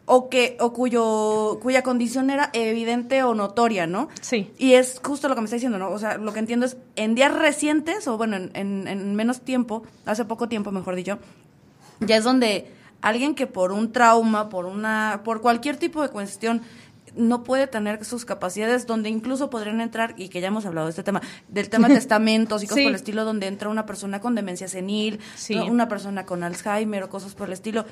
o 0.05 0.29
que 0.29 0.57
o 0.59 0.73
cuyo 0.73 1.59
cuya 1.61 1.81
condición 1.81 2.29
era 2.29 2.49
evidente 2.53 3.23
o 3.23 3.35
notoria, 3.35 3.87
¿no? 3.87 4.09
Sí. 4.21 4.51
Y 4.57 4.73
es 4.73 4.99
justo 5.01 5.29
lo 5.29 5.35
que 5.35 5.41
me 5.41 5.45
está 5.45 5.55
diciendo, 5.55 5.77
¿no? 5.77 5.91
O 5.91 5.99
sea, 5.99 6.17
lo 6.17 6.33
que 6.33 6.39
entiendo 6.39 6.65
es 6.65 6.75
en 6.95 7.15
días 7.15 7.33
recientes 7.33 8.07
o 8.07 8.17
bueno, 8.17 8.35
en, 8.35 8.51
en, 8.53 8.87
en 8.87 9.15
menos 9.15 9.41
tiempo, 9.41 9.83
hace 10.05 10.25
poco 10.25 10.49
tiempo, 10.49 10.71
mejor 10.71 10.95
dicho, 10.95 11.19
ya 12.01 12.17
es 12.17 12.23
donde 12.25 12.67
alguien 13.01 13.35
que 13.35 13.47
por 13.47 13.71
un 13.71 13.91
trauma, 13.91 14.49
por 14.49 14.65
una 14.65 15.21
por 15.23 15.41
cualquier 15.41 15.77
tipo 15.77 16.01
de 16.01 16.09
cuestión 16.09 16.61
no 17.15 17.43
puede 17.43 17.67
tener 17.67 18.03
sus 18.05 18.25
capacidades, 18.25 18.87
donde 18.87 19.09
incluso 19.09 19.49
podrían 19.49 19.81
entrar, 19.81 20.13
y 20.17 20.29
que 20.29 20.41
ya 20.41 20.47
hemos 20.47 20.65
hablado 20.65 20.87
de 20.87 20.91
este 20.91 21.03
tema, 21.03 21.21
del 21.47 21.69
tema 21.69 21.87
de 21.87 21.95
testamentos 22.03 22.63
y 22.63 22.67
cosas 22.67 22.83
por 22.83 22.89
el 22.89 22.95
estilo, 22.95 23.25
donde 23.25 23.47
entra 23.47 23.69
una 23.69 23.85
persona 23.85 24.19
con 24.21 24.35
demencia 24.35 24.67
senil, 24.67 25.19
una 25.69 25.87
persona 25.87 26.25
con 26.25 26.43
Alzheimer 26.43 27.03
o 27.03 27.09
cosas 27.09 27.35
por 27.35 27.47
el 27.47 27.53
estilo. 27.53 27.85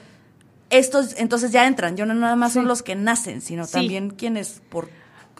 Estos 0.70 1.16
entonces 1.18 1.52
ya 1.52 1.68
entran, 1.68 1.98
yo 1.98 2.06
no 2.06 2.14
nada 2.14 2.36
más 2.36 2.54
son 2.54 2.66
los 2.66 2.82
que 2.82 2.96
nacen, 2.96 3.42
sino 3.42 3.68
también 3.68 4.10
quienes 4.10 4.62
por 4.70 4.90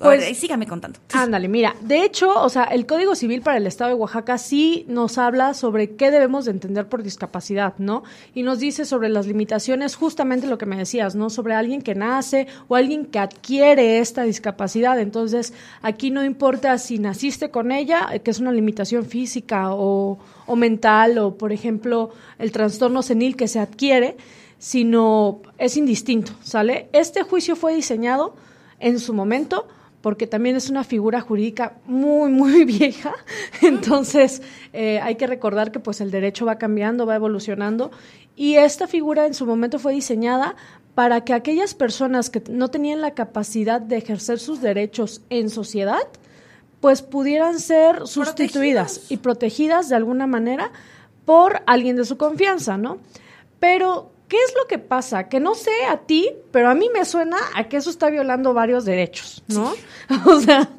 pues, 0.02 0.38
sígame 0.38 0.68
contando. 0.68 1.00
Ándale, 1.14 1.48
mira, 1.48 1.76
de 1.82 2.04
hecho, 2.04 2.34
o 2.42 2.50
sea, 2.50 2.64
el 2.66 2.86
Código 2.86 3.16
Civil 3.16 3.42
para 3.42 3.58
el 3.58 3.68
Estado 3.68 3.90
de 3.90 3.96
Oaxaca 3.96 4.38
sí 4.38 4.86
nos 4.88 5.18
habla 5.18 5.54
sobre 5.54 5.96
qué 5.96 6.12
debemos 6.12 6.46
de 6.46 6.52
entender 6.52 6.88
por 6.88 7.04
discapacidad, 7.04 7.76
¿no? 7.78 8.04
Y 8.34 8.44
nos 8.44 8.60
dice 8.60 8.86
sobre 8.86 9.10
las 9.10 9.28
limitaciones, 9.28 9.96
justamente 9.96 10.48
lo 10.48 10.58
que 10.58 10.66
me 10.66 10.78
decías, 10.78 11.16
¿no? 11.16 11.30
Sobre 11.30 11.54
alguien 11.54 11.82
que 11.82 11.96
nace 11.96 12.48
o 12.68 12.76
alguien 12.76 13.06
que 13.06 13.20
adquiere 13.20 14.00
esta 14.00 14.24
discapacidad. 14.24 15.00
Entonces, 15.00 15.54
aquí 15.82 16.12
no 16.12 16.24
importa 16.24 16.78
si 16.78 17.00
naciste 17.00 17.52
con 17.52 17.72
ella, 17.72 18.10
que 18.24 18.32
es 18.32 18.40
una 18.40 18.52
limitación 18.52 19.06
física 19.06 19.74
o, 19.74 20.20
o 20.46 20.56
mental, 20.56 21.18
o 21.18 21.38
por 21.38 21.52
ejemplo, 21.52 22.12
el 22.40 22.52
trastorno 22.52 23.02
senil 23.02 23.36
que 23.36 23.48
se 23.48 23.60
adquiere, 23.60 24.18
sino 24.58 25.42
es 25.58 25.78
indistinto, 25.78 26.34
¿sale? 26.44 26.90
Este 26.94 27.24
juicio 27.24 27.56
fue 27.56 27.74
diseñado 27.74 28.36
en 28.80 29.00
su 29.00 29.14
momento 29.14 29.68
porque 30.02 30.28
también 30.28 30.56
es 30.56 30.70
una 30.70 30.84
figura 30.84 31.22
jurídica 31.22 31.78
muy, 31.86 32.32
muy 32.32 32.66
vieja. 32.66 33.14
Entonces, 33.62 34.42
eh, 34.74 35.00
hay 35.02 35.16
que 35.16 35.28
recordar 35.28 35.72
que 35.72 35.80
pues 35.80 36.02
el 36.02 36.12
derecho 36.12 36.46
va 36.46 36.58
cambiando, 36.58 37.06
va 37.06 37.16
evolucionando. 37.16 37.92
Y 38.36 38.56
esta 38.56 38.88
figura 38.88 39.26
en 39.28 39.34
su 39.34 39.46
momento 39.46 39.80
fue 39.80 39.94
diseñada 39.94 40.56
para 40.96 41.24
que 41.24 41.34
aquellas 41.34 41.74
personas 41.74 42.30
que 42.30 42.44
no 42.50 42.70
tenían 42.70 43.02
la 43.02 43.14
capacidad 43.14 43.80
de 43.80 43.98
ejercer 43.98 44.40
sus 44.40 44.62
derechos 44.62 45.22
en 45.30 45.50
sociedad, 45.50 46.08
pues 46.80 47.02
pudieran 47.02 47.60
ser 47.60 48.08
sustituidas 48.08 49.10
y 49.10 49.18
protegidas 49.18 49.88
de 49.88 49.96
alguna 49.96 50.28
manera 50.28 50.72
por 51.26 51.62
alguien 51.68 51.96
de 51.96 52.06
su 52.06 52.18
confianza, 52.18 52.78
¿no? 52.78 52.98
Pero 53.60 54.11
¿Qué 54.32 54.38
es 54.38 54.54
lo 54.58 54.66
que 54.66 54.80
pasa? 54.80 55.28
Que 55.28 55.42
no 55.42 55.56
sé 55.56 55.72
a 55.90 55.98
ti, 55.98 56.30
pero 56.52 56.70
a 56.70 56.74
mí 56.74 56.90
me 56.94 57.04
suena 57.04 57.36
a 57.54 57.66
que 57.68 57.76
eso 57.76 57.90
está 57.90 58.10
violando 58.10 58.54
varios 58.54 58.86
derechos, 58.86 59.44
¿no? 59.50 59.74
O 60.26 60.40
sea, 60.40 60.70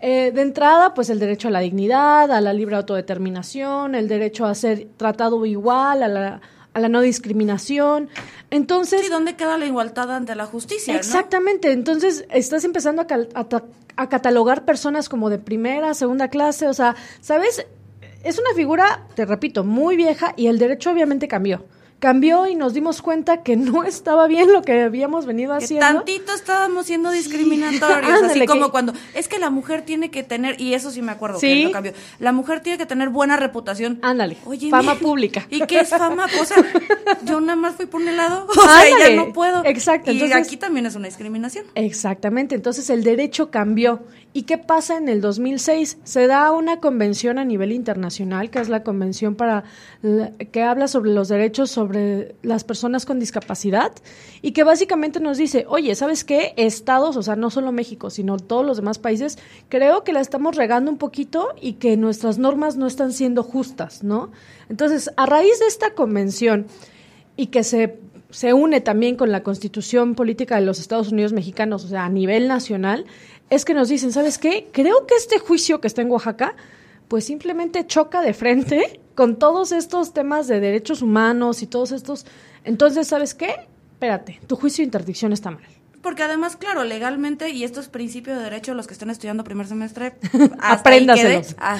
eh, 0.00 0.30
de 0.32 0.40
entrada, 0.40 0.94
pues 0.94 1.10
el 1.10 1.18
derecho 1.18 1.48
a 1.48 1.50
la 1.50 1.58
dignidad, 1.58 2.30
a 2.30 2.40
la 2.40 2.52
libre 2.52 2.76
autodeterminación, 2.76 3.96
el 3.96 4.06
derecho 4.06 4.46
a 4.46 4.54
ser 4.54 4.86
tratado 4.96 5.44
igual, 5.44 6.04
a 6.04 6.06
la, 6.06 6.40
a 6.72 6.80
la 6.80 6.88
no 6.88 7.00
discriminación. 7.00 8.08
Entonces... 8.50 9.00
Sí, 9.00 9.08
¿dónde 9.08 9.34
queda 9.34 9.58
la 9.58 9.66
igualdad 9.66 10.08
ante 10.14 10.36
la 10.36 10.46
justicia? 10.46 10.94
Exactamente. 10.94 11.72
Entonces, 11.72 12.24
estás 12.30 12.62
empezando 12.62 13.02
a, 13.02 13.46
a 13.96 14.08
catalogar 14.08 14.64
personas 14.64 15.08
como 15.08 15.28
de 15.28 15.38
primera, 15.38 15.92
segunda 15.94 16.28
clase, 16.28 16.68
o 16.68 16.72
sea, 16.72 16.94
¿sabes? 17.20 17.66
Es 18.22 18.38
una 18.38 18.54
figura, 18.54 19.08
te 19.16 19.24
repito, 19.24 19.64
muy 19.64 19.96
vieja 19.96 20.34
y 20.36 20.46
el 20.46 20.60
derecho 20.60 20.92
obviamente 20.92 21.26
cambió 21.26 21.64
cambió 22.02 22.48
y 22.48 22.56
nos 22.56 22.74
dimos 22.74 23.00
cuenta 23.00 23.44
que 23.44 23.54
no 23.54 23.84
estaba 23.84 24.26
bien 24.26 24.52
lo 24.52 24.62
que 24.62 24.82
habíamos 24.82 25.24
venido 25.24 25.54
haciendo. 25.54 25.86
Tantito 25.86 26.34
estábamos 26.34 26.86
siendo 26.86 27.12
discriminatorios, 27.12 28.22
así 28.24 28.44
como 28.44 28.72
cuando 28.72 28.92
es 29.14 29.28
que 29.28 29.38
la 29.38 29.50
mujer 29.50 29.82
tiene 29.82 30.10
que 30.10 30.24
tener 30.24 30.60
y 30.60 30.74
eso 30.74 30.90
sí 30.90 31.00
me 31.00 31.12
acuerdo 31.12 31.38
que 31.38 31.64
no 31.64 31.70
cambió. 31.70 31.92
La 32.18 32.32
mujer 32.32 32.58
tiene 32.58 32.76
que 32.76 32.86
tener 32.86 33.10
buena 33.10 33.36
reputación. 33.36 34.00
Ándale. 34.02 34.36
Oye, 34.46 34.68
fama 34.68 34.94
pública. 34.98 35.46
¿Y 35.48 35.60
qué 35.60 35.78
es 35.78 35.90
fama? 35.90 36.26
O 36.40 36.44
sea, 36.44 36.56
yo 37.24 37.40
nada 37.40 37.54
más 37.54 37.76
fui 37.76 37.86
por 37.86 38.00
un 38.00 38.16
lado, 38.16 38.48
o 38.48 38.52
sea, 38.52 38.84
ya 38.98 39.14
no 39.14 39.32
puedo. 39.32 39.64
Exacto. 39.64 40.10
Y 40.10 40.32
aquí 40.32 40.56
también 40.56 40.86
es 40.86 40.96
una 40.96 41.06
discriminación. 41.06 41.66
Exactamente. 41.76 42.56
Entonces 42.56 42.90
el 42.90 43.04
derecho 43.04 43.52
cambió. 43.52 44.02
¿Y 44.34 44.44
qué 44.44 44.56
pasa 44.56 44.96
en 44.96 45.10
el 45.10 45.20
2006? 45.20 45.98
Se 46.04 46.26
da 46.26 46.50
una 46.52 46.80
convención 46.80 47.38
a 47.38 47.44
nivel 47.44 47.70
internacional, 47.70 48.48
que 48.48 48.60
es 48.60 48.70
la 48.70 48.82
convención 48.82 49.34
para 49.34 49.64
que 50.50 50.62
habla 50.62 50.88
sobre 50.88 51.12
los 51.12 51.28
derechos 51.28 51.70
sobre 51.70 51.91
sobre 51.92 52.34
las 52.42 52.64
personas 52.64 53.04
con 53.04 53.20
discapacidad 53.20 53.92
y 54.40 54.52
que 54.52 54.64
básicamente 54.64 55.20
nos 55.20 55.36
dice, 55.36 55.66
oye, 55.68 55.94
¿sabes 55.94 56.24
qué? 56.24 56.54
Estados, 56.56 57.16
o 57.16 57.22
sea, 57.22 57.36
no 57.36 57.50
solo 57.50 57.70
México, 57.70 58.08
sino 58.08 58.38
todos 58.38 58.64
los 58.64 58.78
demás 58.78 58.98
países, 58.98 59.38
creo 59.68 60.04
que 60.04 60.12
la 60.12 60.20
estamos 60.20 60.56
regando 60.56 60.90
un 60.90 60.96
poquito 60.96 61.48
y 61.60 61.74
que 61.74 61.96
nuestras 61.98 62.38
normas 62.38 62.76
no 62.76 62.86
están 62.86 63.12
siendo 63.12 63.42
justas, 63.42 64.02
¿no? 64.02 64.30
Entonces, 64.70 65.10
a 65.16 65.26
raíz 65.26 65.58
de 65.60 65.66
esta 65.66 65.94
convención 65.94 66.66
y 67.36 67.48
que 67.48 67.62
se, 67.62 67.98
se 68.30 68.54
une 68.54 68.80
también 68.80 69.16
con 69.16 69.30
la 69.30 69.42
constitución 69.42 70.14
política 70.14 70.56
de 70.56 70.62
los 70.62 70.80
Estados 70.80 71.12
Unidos 71.12 71.34
mexicanos, 71.34 71.84
o 71.84 71.88
sea, 71.88 72.06
a 72.06 72.08
nivel 72.08 72.48
nacional, 72.48 73.04
es 73.50 73.66
que 73.66 73.74
nos 73.74 73.90
dicen, 73.90 74.12
¿sabes 74.12 74.38
qué? 74.38 74.68
Creo 74.72 75.06
que 75.06 75.14
este 75.14 75.38
juicio 75.38 75.82
que 75.82 75.88
está 75.88 76.00
en 76.00 76.10
Oaxaca, 76.10 76.56
pues 77.12 77.26
simplemente 77.26 77.86
choca 77.86 78.22
de 78.22 78.32
frente 78.32 78.98
con 79.14 79.38
todos 79.38 79.70
estos 79.70 80.14
temas 80.14 80.48
de 80.48 80.60
derechos 80.60 81.02
humanos 81.02 81.62
y 81.62 81.66
todos 81.66 81.92
estos. 81.92 82.24
Entonces, 82.64 83.06
¿sabes 83.06 83.34
qué? 83.34 83.54
Espérate, 83.92 84.40
tu 84.46 84.56
juicio 84.56 84.80
de 84.80 84.86
interdicción 84.86 85.30
está 85.34 85.50
mal. 85.50 85.62
Porque 86.00 86.22
además, 86.22 86.56
claro, 86.56 86.84
legalmente, 86.84 87.50
y 87.50 87.64
esto 87.64 87.80
es 87.80 87.88
principio 87.88 88.34
de 88.34 88.42
derecho, 88.42 88.72
los 88.72 88.86
que 88.86 88.94
están 88.94 89.10
estudiando 89.10 89.44
primer 89.44 89.66
semestre, 89.66 90.14
apréndaselos. 90.58 91.54
Ah, 91.58 91.78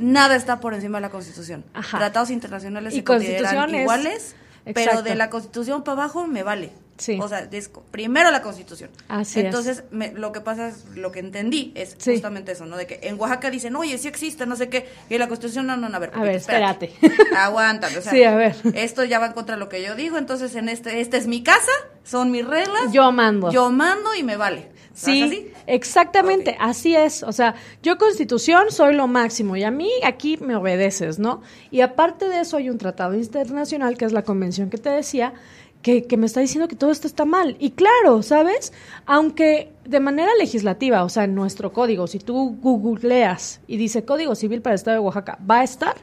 nada 0.00 0.34
está 0.34 0.58
por 0.58 0.74
encima 0.74 0.98
de 0.98 1.02
la 1.02 1.10
Constitución. 1.10 1.64
Tratados 1.88 2.30
internacionales 2.30 2.92
y 2.92 2.96
se 2.96 3.04
consideran 3.04 3.72
iguales, 3.72 4.34
pero 4.74 5.02
de 5.04 5.14
la 5.14 5.30
Constitución 5.30 5.84
para 5.84 6.02
abajo 6.02 6.26
me 6.26 6.42
vale. 6.42 6.72
O 7.20 7.28
sea, 7.28 7.48
primero 7.90 8.30
la 8.30 8.42
Constitución. 8.42 8.90
Así 9.08 9.40
Entonces, 9.40 9.84
lo 9.90 10.32
que 10.32 10.40
pasa 10.40 10.68
es, 10.68 10.84
lo 10.94 11.10
que 11.10 11.18
entendí 11.20 11.72
es 11.74 11.96
justamente 12.02 12.52
eso, 12.52 12.66
¿no? 12.66 12.76
De 12.76 12.86
que 12.86 13.00
en 13.02 13.18
Oaxaca 13.18 13.50
dicen, 13.50 13.74
oye, 13.76 13.98
sí 13.98 14.08
existe, 14.08 14.46
no 14.46 14.56
sé 14.56 14.68
qué, 14.68 14.88
y 15.08 15.18
la 15.18 15.28
Constitución, 15.28 15.66
no, 15.66 15.76
no, 15.76 15.88
no, 15.88 15.96
a 15.96 16.00
ver. 16.00 16.12
A 16.14 16.22
ver, 16.22 16.36
espérate. 16.36 16.92
Aguanta, 17.36 17.88
o 17.88 18.02
sea, 18.02 18.12
sí, 18.12 18.22
a 18.22 18.34
ver. 18.36 18.56
esto 18.74 19.04
ya 19.04 19.18
va 19.18 19.26
en 19.26 19.32
contra 19.32 19.56
de 19.56 19.60
lo 19.60 19.68
que 19.68 19.82
yo 19.82 19.94
digo, 19.94 20.18
entonces 20.18 20.54
en 20.54 20.68
este, 20.68 21.00
esta 21.00 21.16
es 21.16 21.26
mi 21.26 21.42
casa, 21.42 21.72
son 22.04 22.30
mis 22.30 22.46
reglas. 22.46 22.92
Yo 22.92 23.10
mando. 23.10 23.50
Yo 23.50 23.70
mando 23.70 24.14
y 24.14 24.22
me 24.22 24.36
vale. 24.36 24.70
Sí, 24.94 25.50
exactamente, 25.66 26.56
así 26.60 26.94
es. 26.94 27.22
O 27.22 27.32
sea, 27.32 27.54
yo 27.82 27.96
constitución 27.96 28.70
soy 28.70 28.94
lo 28.94 29.06
máximo 29.06 29.56
y 29.56 29.64
a 29.64 29.70
mí 29.70 29.90
aquí 30.04 30.36
me 30.36 30.54
obedeces, 30.54 31.18
¿no? 31.18 31.40
Y 31.70 31.80
aparte 31.80 32.28
de 32.28 32.40
eso 32.40 32.58
hay 32.58 32.68
un 32.68 32.78
tratado 32.78 33.14
internacional 33.14 33.96
que 33.96 34.04
es 34.04 34.12
la 34.12 34.22
convención 34.22 34.68
que 34.70 34.78
te 34.78 34.90
decía, 34.90 35.32
que, 35.82 36.16
me 36.16 36.26
está 36.26 36.40
diciendo 36.40 36.68
que 36.68 36.76
todo 36.76 36.92
esto 36.92 37.06
está 37.06 37.24
mal. 37.24 37.56
Y 37.58 37.72
claro, 37.72 38.22
¿sabes? 38.22 38.72
Aunque 39.04 39.72
de 39.84 40.00
manera 40.00 40.30
legislativa, 40.38 41.02
o 41.04 41.08
sea, 41.08 41.24
en 41.24 41.34
nuestro 41.34 41.72
código, 41.72 42.06
si 42.06 42.20
tú 42.20 42.56
googleas 42.60 43.60
y 43.66 43.76
dice 43.76 44.04
Código 44.04 44.34
Civil 44.34 44.62
para 44.62 44.74
el 44.74 44.76
Estado 44.76 44.96
de 44.96 45.00
Oaxaca, 45.00 45.38
va 45.48 45.60
a 45.60 45.64
estar, 45.64 45.96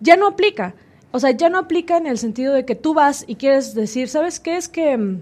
ya 0.00 0.16
no 0.16 0.26
aplica. 0.26 0.74
O 1.10 1.20
sea, 1.20 1.30
ya 1.30 1.50
no 1.50 1.58
aplica 1.58 1.98
en 1.98 2.06
el 2.06 2.18
sentido 2.18 2.54
de 2.54 2.64
que 2.64 2.74
tú 2.74 2.94
vas 2.94 3.24
y 3.26 3.36
quieres 3.36 3.74
decir, 3.74 4.08
¿sabes 4.08 4.40
qué? 4.40 4.56
Es 4.56 4.68
que 4.68 4.96
mm, 4.96 5.20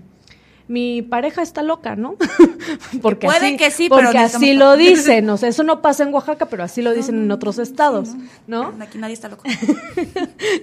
mi 0.68 1.02
pareja 1.02 1.42
está 1.42 1.62
loca, 1.62 1.96
¿no? 1.96 2.16
porque 3.02 3.26
Puede 3.26 3.46
así, 3.46 3.56
que 3.56 3.70
sí, 3.72 3.88
porque 3.88 4.06
pero 4.12 4.20
así 4.20 4.54
lo 4.54 4.76
dicen, 4.76 5.28
o 5.30 5.36
sea, 5.36 5.48
eso 5.48 5.64
no 5.64 5.82
pasa 5.82 6.04
en 6.04 6.14
Oaxaca, 6.14 6.46
pero 6.46 6.62
así 6.62 6.80
lo 6.80 6.92
dicen 6.92 7.16
en 7.16 7.30
otros 7.32 7.58
estados, 7.58 8.10
¿no? 8.46 8.72
Aquí 8.80 8.98
nadie 8.98 9.14
está 9.14 9.28
loco. 9.28 9.42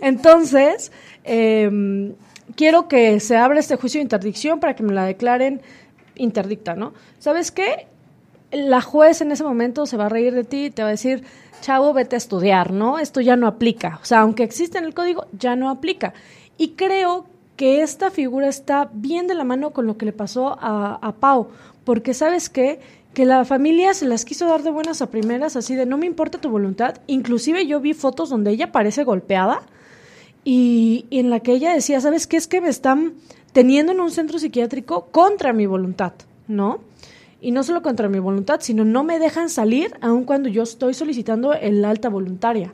Entonces, 0.02 0.94
eh, 1.26 2.14
quiero 2.56 2.88
que 2.88 3.20
se 3.20 3.38
abra 3.38 3.60
este 3.60 3.76
juicio 3.76 4.00
de 4.00 4.04
interdicción 4.04 4.60
para 4.60 4.76
que 4.76 4.84
me 4.84 4.94
la 4.94 5.06
declaren 5.06 5.62
interdicta, 6.16 6.76
¿no? 6.76 6.94
¿Sabes 7.20 7.52
qué? 7.52 7.88
La 8.52 8.82
juez 8.82 9.22
en 9.22 9.32
ese 9.32 9.44
momento 9.44 9.86
se 9.86 9.98
va 9.98 10.06
a 10.06 10.10
reír 10.10 10.34
de 10.34 10.44
ti 10.44 10.66
y 10.66 10.70
te 10.70 10.84
va 10.84 10.90
a 10.90 10.92
decir, 10.92 11.24
chavo, 11.62 11.94
vete 11.94 12.16
a 12.16 12.18
estudiar, 12.18 12.72
¿no? 12.72 13.00
Esto 13.00 13.22
ya 13.22 13.36
no 13.36 13.48
aplica. 13.48 14.00
O 14.02 14.06
sea, 14.06 14.20
aunque 14.20 14.44
existe 14.44 14.78
en 14.78 14.86
el 14.86 14.94
código, 14.94 15.26
ya 15.32 15.56
no 15.56 15.70
aplica. 15.70 16.14
Y 16.58 16.70
creo 16.70 17.26
que 17.56 17.82
esta 17.82 18.12
figura 18.12 18.48
está 18.48 18.90
bien 18.94 19.28
de 19.28 19.36
la 19.36 19.44
mano 19.44 19.72
con 19.72 19.88
lo 19.88 19.98
que 19.98 20.06
le 20.06 20.14
pasó 20.14 20.58
a, 20.60 21.00
a 21.02 21.12
Pau, 21.14 21.50
porque 21.84 22.14
sabes 22.14 22.50
qué? 22.50 22.80
que 23.14 23.26
la 23.26 23.46
familia 23.46 23.94
se 23.94 24.08
las 24.08 24.26
quiso 24.26 24.48
dar 24.48 24.64
de 24.64 24.72
buenas 24.72 25.02
a 25.02 25.12
primeras, 25.12 25.56
así 25.56 25.76
de 25.76 25.86
no 25.86 26.00
me 26.00 26.08
importa 26.08 26.42
tu 26.42 26.50
voluntad. 26.50 26.96
Inclusive 27.06 27.68
yo 27.68 27.80
vi 27.80 27.94
fotos 27.94 28.30
donde 28.30 28.52
ella 28.52 28.72
parece 28.72 29.04
golpeada 29.04 29.62
y, 30.44 31.06
en 31.12 31.30
la 31.30 31.40
que 31.40 31.54
ella 31.54 31.74
decía, 31.74 32.02
¿sabes 32.02 32.28
qué? 32.28 32.38
Es 32.38 32.48
que 32.48 32.62
me 32.62 32.70
están 32.70 33.14
teniendo 33.52 33.92
en 33.92 34.00
un 34.00 34.12
centro 34.12 34.40
psiquiátrico 34.40 35.06
contra 35.12 35.54
mi 35.54 35.66
voluntad, 35.66 36.14
¿no? 36.48 36.80
Y 37.42 37.52
no 37.52 37.64
solo 37.64 37.82
contra 37.82 38.10
mi 38.10 38.20
voluntad, 38.20 38.62
sino 38.62 38.86
no 38.86 39.04
me 39.04 39.20
dejan 39.20 39.50
salir 39.50 39.96
aun 40.02 40.24
cuando 40.24 40.50
yo 40.50 40.64
estoy 40.64 40.94
solicitando 40.94 41.54
el 41.54 41.84
alta 41.84 42.10
voluntaria. 42.10 42.74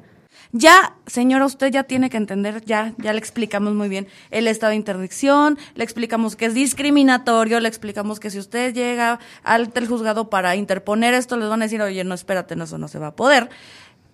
Ya, 0.51 0.95
señora, 1.05 1.45
usted 1.45 1.71
ya 1.71 1.83
tiene 1.83 2.09
que 2.09 2.17
entender, 2.17 2.63
ya, 2.65 2.93
ya 2.97 3.13
le 3.13 3.19
explicamos 3.19 3.75
muy 3.75 3.88
bien 3.88 4.07
el 4.31 4.47
estado 4.47 4.71
de 4.71 4.77
interdicción, 4.77 5.59
le 5.75 5.83
explicamos 5.83 6.35
que 6.35 6.45
es 6.45 6.55
discriminatorio, 6.55 7.59
le 7.59 7.67
explicamos 7.67 8.19
que 8.19 8.31
si 8.31 8.39
usted 8.39 8.73
llega 8.73 9.19
al 9.43 9.71
juzgado 9.88 10.31
para 10.31 10.55
interponer 10.55 11.13
esto, 11.13 11.38
les 11.38 11.49
van 11.49 11.61
a 11.61 11.65
decir, 11.65 11.81
oye, 11.83 12.03
no, 12.03 12.15
espérate, 12.15 12.55
no, 12.55 12.63
eso 12.63 12.79
no 12.79 12.88
se 12.88 12.97
va 12.97 13.07
a 13.07 13.15
poder. 13.15 13.49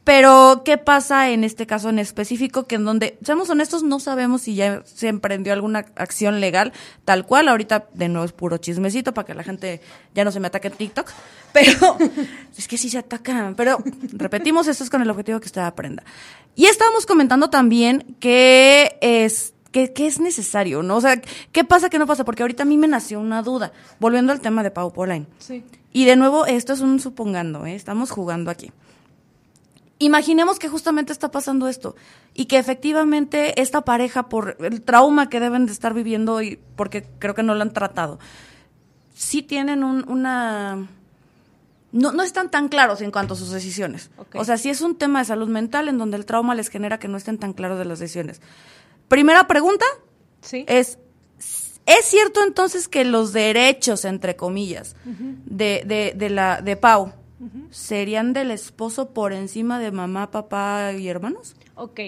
Pero, 0.06 0.62
¿qué 0.64 0.78
pasa 0.78 1.32
en 1.32 1.44
este 1.44 1.66
caso 1.66 1.90
en 1.90 1.98
específico? 1.98 2.68
Que 2.68 2.76
en 2.76 2.86
donde, 2.86 3.18
seamos 3.24 3.50
honestos, 3.50 3.82
no 3.82 4.00
sabemos 4.00 4.44
si 4.44 4.54
ya 4.54 4.84
se 4.86 5.08
emprendió 5.08 5.52
alguna 5.52 5.80
acción 5.96 6.40
legal 6.40 6.74
tal 7.06 7.26
cual. 7.26 7.50
Ahorita, 7.50 7.88
de 7.92 8.08
nuevo, 8.08 8.24
es 8.24 8.32
puro 8.32 8.58
chismecito 8.58 9.16
para 9.16 9.26
que 9.26 9.34
la 9.34 9.44
gente 9.44 9.82
ya 10.14 10.24
no 10.24 10.32
se 10.32 10.40
me 10.40 10.46
ataque 10.46 10.68
en 10.68 10.76
TikTok. 10.76 11.10
Pero, 11.54 11.98
es 12.58 12.68
que 12.68 12.78
sí 12.78 12.92
se 12.92 13.00
atacan. 13.00 13.56
Pero, 13.56 13.80
repetimos, 14.14 14.68
esto 14.68 14.84
es 14.84 14.92
con 14.92 15.02
el 15.02 15.10
objetivo 15.10 15.40
que 15.40 15.48
usted 15.48 15.62
aprenda. 15.62 16.04
Y 16.56 16.68
estábamos 16.68 17.08
comentando 17.08 17.50
también 17.50 18.16
que 18.20 19.00
es 19.02 19.56
que, 19.72 19.92
es 20.06 20.20
necesario, 20.20 20.84
¿no? 20.84 20.98
O 20.98 21.02
sea, 21.02 21.20
¿qué 21.52 21.64
pasa 21.64 21.90
que 21.90 22.00
no 22.00 22.06
pasa? 22.06 22.24
Porque 22.24 22.44
ahorita 22.44 22.64
a 22.64 22.66
mí 22.66 22.78
me 22.78 22.88
nació 22.88 23.20
una 23.20 23.42
duda, 23.42 23.74
volviendo 24.00 24.32
al 24.32 24.40
tema 24.40 24.64
de 24.64 24.72
Pau 24.72 24.94
Pauline. 24.94 25.26
Sí. 25.40 25.64
Y 25.92 26.06
de 26.06 26.16
nuevo, 26.16 26.46
esto 26.46 26.74
es 26.74 26.80
un 26.80 27.00
supongando, 27.00 27.66
¿eh? 27.66 27.76
estamos 27.76 28.12
jugando 28.12 28.52
aquí. 28.52 28.72
Imaginemos 29.98 30.60
que 30.60 30.68
justamente 30.68 31.14
está 31.14 31.32
pasando 31.32 31.70
esto 31.70 31.96
y 32.34 32.46
que 32.46 32.58
efectivamente 32.58 33.62
esta 33.62 33.82
pareja, 33.82 34.28
por 34.28 34.58
el 34.60 34.82
trauma 34.82 35.30
que 35.30 35.40
deben 35.40 35.66
de 35.66 35.72
estar 35.72 35.94
viviendo 35.94 36.42
y 36.42 36.60
porque 36.76 37.08
creo 37.18 37.34
que 37.34 37.44
no 37.44 37.56
lo 37.56 37.62
han 37.62 37.72
tratado, 37.72 38.20
sí 39.14 39.42
tienen 39.42 39.84
una... 39.84 40.90
No, 41.94 42.12
no 42.12 42.24
están 42.24 42.52
tan 42.52 42.68
claros 42.68 43.00
en 43.00 43.10
cuanto 43.10 43.36
a 43.36 43.38
sus 43.38 43.52
decisiones. 43.52 44.12
O 44.34 44.44
sea, 44.44 44.58
sí 44.58 44.70
es 44.70 44.82
un 44.82 44.98
tema 44.98 45.20
de 45.20 45.26
salud 45.26 45.48
mental 45.48 45.88
en 45.88 45.98
donde 45.98 46.18
el 46.18 46.26
trauma 46.26 46.54
les 46.56 46.68
genera 46.68 47.00
que 47.00 47.08
no 47.08 47.16
estén 47.16 47.38
tan 47.38 47.54
claros 47.54 47.80
de 47.80 47.86
las 47.86 48.00
decisiones. 48.00 48.42
Primera 49.08 49.48
pregunta 49.48 49.86
sí. 50.42 50.66
es, 50.68 51.00
¿es 51.86 52.06
cierto 52.06 52.44
entonces 52.44 52.90
que 52.90 53.06
los 53.06 53.32
derechos, 53.32 54.04
entre 54.04 54.36
comillas, 54.36 54.98
de, 55.06 55.84
de, 55.86 56.14
de, 56.18 56.30
la, 56.30 56.62
de 56.62 56.76
Pau, 56.76 57.14
¿serían 57.70 58.34
del 58.34 58.52
esposo 58.52 59.14
por 59.14 59.34
encima 59.34 59.80
de 59.80 59.92
mamá, 59.92 60.32
papá 60.32 60.94
y 60.94 61.08
hermanos? 61.08 61.56
Ok, 61.76 62.00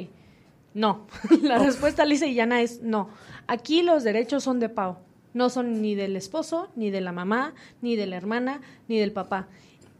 no. 0.73 1.07
La 1.41 1.59
respuesta 1.59 2.05
lisa 2.05 2.25
y 2.27 2.35
llana 2.35 2.61
es 2.61 2.81
no. 2.81 3.09
Aquí 3.47 3.81
los 3.81 4.03
derechos 4.03 4.43
son 4.43 4.59
de 4.59 4.69
Pau. 4.69 4.97
No 5.33 5.49
son 5.49 5.81
ni 5.81 5.95
del 5.95 6.15
esposo, 6.15 6.69
ni 6.75 6.89
de 6.89 7.01
la 7.01 7.11
mamá, 7.11 7.53
ni 7.81 7.95
de 7.95 8.07
la 8.07 8.17
hermana, 8.17 8.61
ni 8.87 8.97
del 8.97 9.11
papá. 9.11 9.47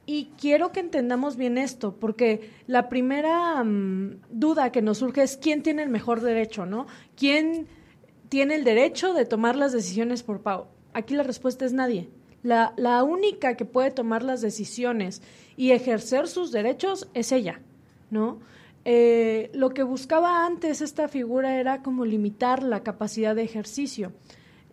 Y 0.06 0.30
quiero 0.40 0.72
que 0.72 0.80
entendamos 0.80 1.36
bien 1.36 1.58
esto, 1.58 1.96
porque 2.00 2.50
la 2.66 2.88
primera 2.88 3.62
mm, 3.64 4.22
duda 4.32 4.72
que 4.72 4.82
nos 4.82 5.00
surge 5.00 5.22
es 5.22 5.36
quién 5.36 5.64
tiene 5.64 5.84
el 5.84 5.90
mejor 5.90 6.22
derecho, 6.22 6.66
¿no? 6.66 6.88
¿Quién 7.18 7.68
tiene 8.30 8.56
el 8.56 8.64
derecho 8.64 9.14
de 9.14 9.26
tomar 9.26 9.58
las 9.58 9.74
decisiones 9.74 10.24
por 10.24 10.42
Pau? 10.42 10.68
Aquí 10.94 11.14
la 11.14 11.24
respuesta 11.24 11.66
es 11.66 11.74
nadie. 11.74 12.10
La, 12.48 12.74
la 12.78 13.04
única 13.04 13.58
que 13.58 13.66
puede 13.66 13.92
tomar 13.92 14.24
las 14.24 14.40
decisiones 14.40 15.22
y 15.58 15.72
ejercer 15.72 16.30
sus 16.30 16.54
derechos 16.54 17.10
es 17.14 17.34
ella, 17.34 17.60
¿no? 18.10 18.40
Eh, 18.90 19.52
lo 19.54 19.72
que 19.72 19.84
buscaba 19.84 20.46
antes 20.46 20.80
esta 20.80 21.10
figura 21.10 21.60
era 21.60 21.84
como 21.84 22.06
limitar 22.06 22.64
la 22.64 22.84
capacidad 22.84 23.36
de 23.36 23.44
ejercicio. 23.44 24.14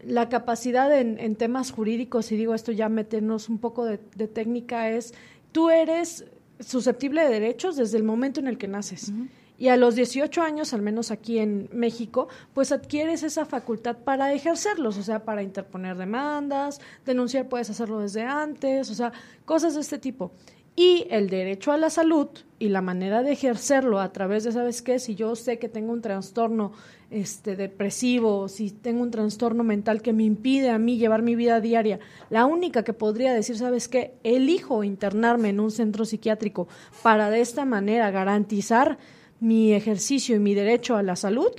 La 0.06 0.28
capacidad 0.28 0.96
en, 0.96 1.34
temas 1.34 1.72
jurídicos, 1.72 2.30
y 2.30 2.36
digo 2.36 2.54
esto 2.54 2.70
ya 2.70 2.88
meternos 2.88 3.48
un 3.48 3.58
poco 3.58 3.84
de, 3.84 3.98
técnica, 4.28 4.88
es 4.88 5.12
tú 5.50 5.68
eres 5.68 6.26
susceptible 6.60 7.24
de 7.24 7.28
derechos 7.28 7.74
desde 7.74 7.96
el 7.96 8.04
momento 8.04 8.38
en 8.38 8.46
el 8.46 8.56
que 8.56 8.68
naces. 8.68 9.12
Y 9.56 9.68
a 9.68 9.76
los 9.76 9.94
18 9.94 10.42
años, 10.42 10.74
al 10.74 10.82
menos 10.82 11.10
aquí 11.10 11.38
en 11.38 11.68
México, 11.72 12.28
pues 12.54 12.72
adquieres 12.72 13.22
esa 13.22 13.44
facultad 13.44 13.96
para 13.96 14.32
ejercerlos, 14.32 14.98
o 14.98 15.02
sea, 15.02 15.24
para 15.24 15.42
interponer 15.42 15.96
demandas, 15.96 16.80
denunciar 17.06 17.48
puedes 17.48 17.70
hacerlo 17.70 18.00
desde 18.00 18.22
antes, 18.22 18.90
o 18.90 18.94
sea, 18.94 19.12
cosas 19.44 19.74
de 19.74 19.80
este 19.80 19.98
tipo. 19.98 20.32
Y 20.76 21.06
el 21.10 21.30
derecho 21.30 21.70
a 21.70 21.76
la 21.76 21.88
salud 21.88 22.26
y 22.58 22.68
la 22.68 22.80
manera 22.80 23.22
de 23.22 23.30
ejercerlo 23.30 24.00
a 24.00 24.12
través 24.12 24.42
de, 24.42 24.50
¿sabes 24.50 24.82
qué? 24.82 24.98
Si 24.98 25.14
yo 25.14 25.36
sé 25.36 25.60
que 25.60 25.68
tengo 25.68 25.92
un 25.92 26.02
trastorno 26.02 26.72
este, 27.10 27.54
depresivo, 27.54 28.48
si 28.48 28.70
tengo 28.70 29.02
un 29.02 29.12
trastorno 29.12 29.62
mental 29.62 30.02
que 30.02 30.12
me 30.12 30.24
impide 30.24 30.70
a 30.70 30.78
mí 30.78 30.98
llevar 30.98 31.22
mi 31.22 31.36
vida 31.36 31.60
diaria, 31.60 32.00
la 32.28 32.44
única 32.44 32.82
que 32.82 32.92
podría 32.92 33.32
decir, 33.32 33.56
¿sabes 33.56 33.86
qué? 33.86 34.14
Elijo 34.24 34.82
internarme 34.82 35.50
en 35.50 35.60
un 35.60 35.70
centro 35.70 36.04
psiquiátrico 36.04 36.66
para 37.04 37.30
de 37.30 37.40
esta 37.40 37.64
manera 37.64 38.10
garantizar 38.10 38.98
mi 39.44 39.74
ejercicio 39.74 40.34
y 40.36 40.38
mi 40.38 40.54
derecho 40.54 40.96
a 40.96 41.02
la 41.02 41.16
salud, 41.16 41.50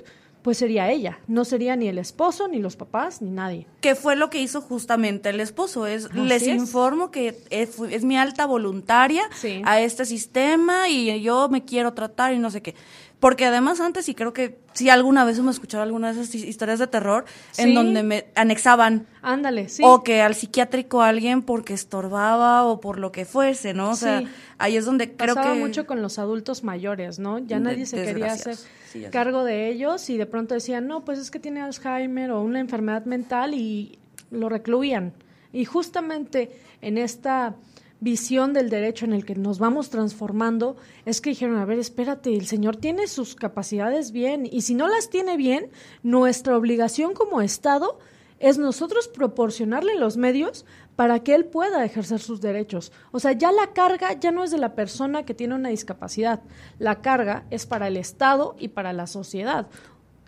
pues 0.42 0.58
sería 0.58 0.92
ella, 0.92 1.20
no 1.27 1.46
sería 1.46 1.75
ni 1.75 1.88
el 1.88 2.00
esposo, 2.00 2.48
ni 2.48 2.58
los 2.58 2.75
papás, 2.75 3.22
ni 3.22 3.30
nadie. 3.30 3.68
Que 3.82 3.94
fue 3.94 4.15
lo 4.15 4.32
que 4.32 4.42
hizo 4.42 4.60
justamente 4.62 5.30
el 5.30 5.39
esposo, 5.39 5.86
es 5.86 6.12
les 6.13 6.48
informo 6.48 7.12
que 7.12 7.38
es, 7.51 8.04
mi 8.04 8.18
alta 8.18 8.48
voluntaria 8.48 9.30
a 9.63 9.82
este 9.82 10.06
sistema 10.06 10.89
y 10.89 11.22
yo 11.22 11.48
me 11.50 11.63
quiero 11.63 11.94
tratar 11.94 12.34
y 12.34 12.39
no 12.39 12.50
sé 12.50 12.63
qué. 12.63 12.74
Porque 13.25 13.46
además 13.46 13.79
antes, 13.82 14.08
y 14.08 14.13
creo 14.13 14.34
que 14.34 14.60
sí 14.74 14.88
alguna 14.91 15.25
vez 15.25 15.39
hemos 15.39 15.55
escuchado 15.55 15.82
alguna 15.82 16.13
de 16.13 16.22
esas 16.22 16.36
historias 16.36 16.77
de 16.77 16.86
terror, 16.86 17.25
en 17.58 17.74
donde 17.74 18.03
me 18.03 18.27
anexaban. 18.36 19.08
Ándale, 19.24 19.67
sí. 19.67 19.82
O 19.84 20.03
que 20.03 20.22
al 20.22 20.36
psiquiátrico 20.36 21.01
alguien 21.01 21.41
porque 21.41 21.74
estorbaba 21.74 22.65
o 22.65 22.79
por 22.79 23.00
lo 23.00 23.12
que 23.12 23.25
fuese, 23.25 23.74
¿no? 23.74 23.89
O 23.89 23.96
sea, 23.96 24.22
ahí 24.60 24.77
es 24.77 24.86
donde 24.86 25.15
creo 25.15 25.34
Pasaba 25.34 25.55
que... 25.55 25.60
mucho 25.60 25.88
con 25.88 26.03
los 26.03 26.20
adultos 26.20 26.63
mayores, 26.63 27.17
¿no? 27.17 27.39
Ya 27.39 27.60
nadie 27.60 27.88
se 27.88 28.03
quería 28.03 28.34
hacer 28.34 28.58
cargo 29.12 29.44
de 29.44 29.70
ellos 29.70 30.08
y 30.12 30.17
de 30.17 30.27
pronto 30.27 30.53
decían, 30.53 30.86
no, 30.86 31.03
pues 31.03 31.17
es 31.17 31.32
que 31.32 31.39
tiene 31.39 31.62
Alzheimer 31.62 32.29
o 32.29 32.44
una 32.44 32.60
enfermedad 32.60 33.05
mental 33.05 33.55
y 33.55 33.98
lo 34.29 34.50
recluían. 34.50 35.13
Y 35.51 35.65
justamente 35.65 36.51
en 36.79 37.00
esta 37.00 37.55
visión 38.05 38.53
del 38.53 38.69
derecho 38.69 39.03
en 39.03 39.12
el 39.12 39.25
que 39.25 39.35
nos 39.35 39.59
vamos 39.59 39.89
transformando 39.89 40.77
es 41.05 41.19
que 41.19 41.31
dijeron, 41.31 41.57
a 41.57 41.65
ver, 41.65 41.79
espérate, 41.79 42.33
el 42.33 42.45
Señor 42.45 42.77
tiene 42.77 43.07
sus 43.07 43.35
capacidades 43.35 44.12
bien 44.12 44.47
y 44.50 44.62
si 44.62 44.75
no 44.75 44.88
las 44.88 45.09
tiene 45.09 45.35
bien, 45.35 45.71
nuestra 46.03 46.55
obligación 46.55 47.13
como 47.13 47.41
Estado 47.41 48.00
es 48.39 48.59
nosotros 48.59 49.07
proporcionarle 49.07 49.95
los 49.95 50.17
medios 50.17 50.65
para 50.95 51.21
que 51.21 51.33
él 51.33 51.45
pueda 51.45 51.83
ejercer 51.83 52.19
sus 52.19 52.41
derechos. 52.41 52.91
O 53.12 53.19
sea, 53.19 53.31
ya 53.31 53.51
la 53.51 53.74
carga 53.74 54.13
ya 54.13 54.31
no 54.31 54.43
es 54.43 54.51
de 54.51 54.59
la 54.59 54.75
persona 54.75 55.25
que 55.25 55.33
tiene 55.33 55.55
una 55.55 55.69
discapacidad, 55.69 56.41
la 56.77 57.01
carga 57.01 57.45
es 57.50 57.65
para 57.65 57.88
el 57.88 57.97
Estado 57.97 58.55
y 58.59 58.67
para 58.69 58.93
la 58.93 59.07
sociedad. 59.07 59.67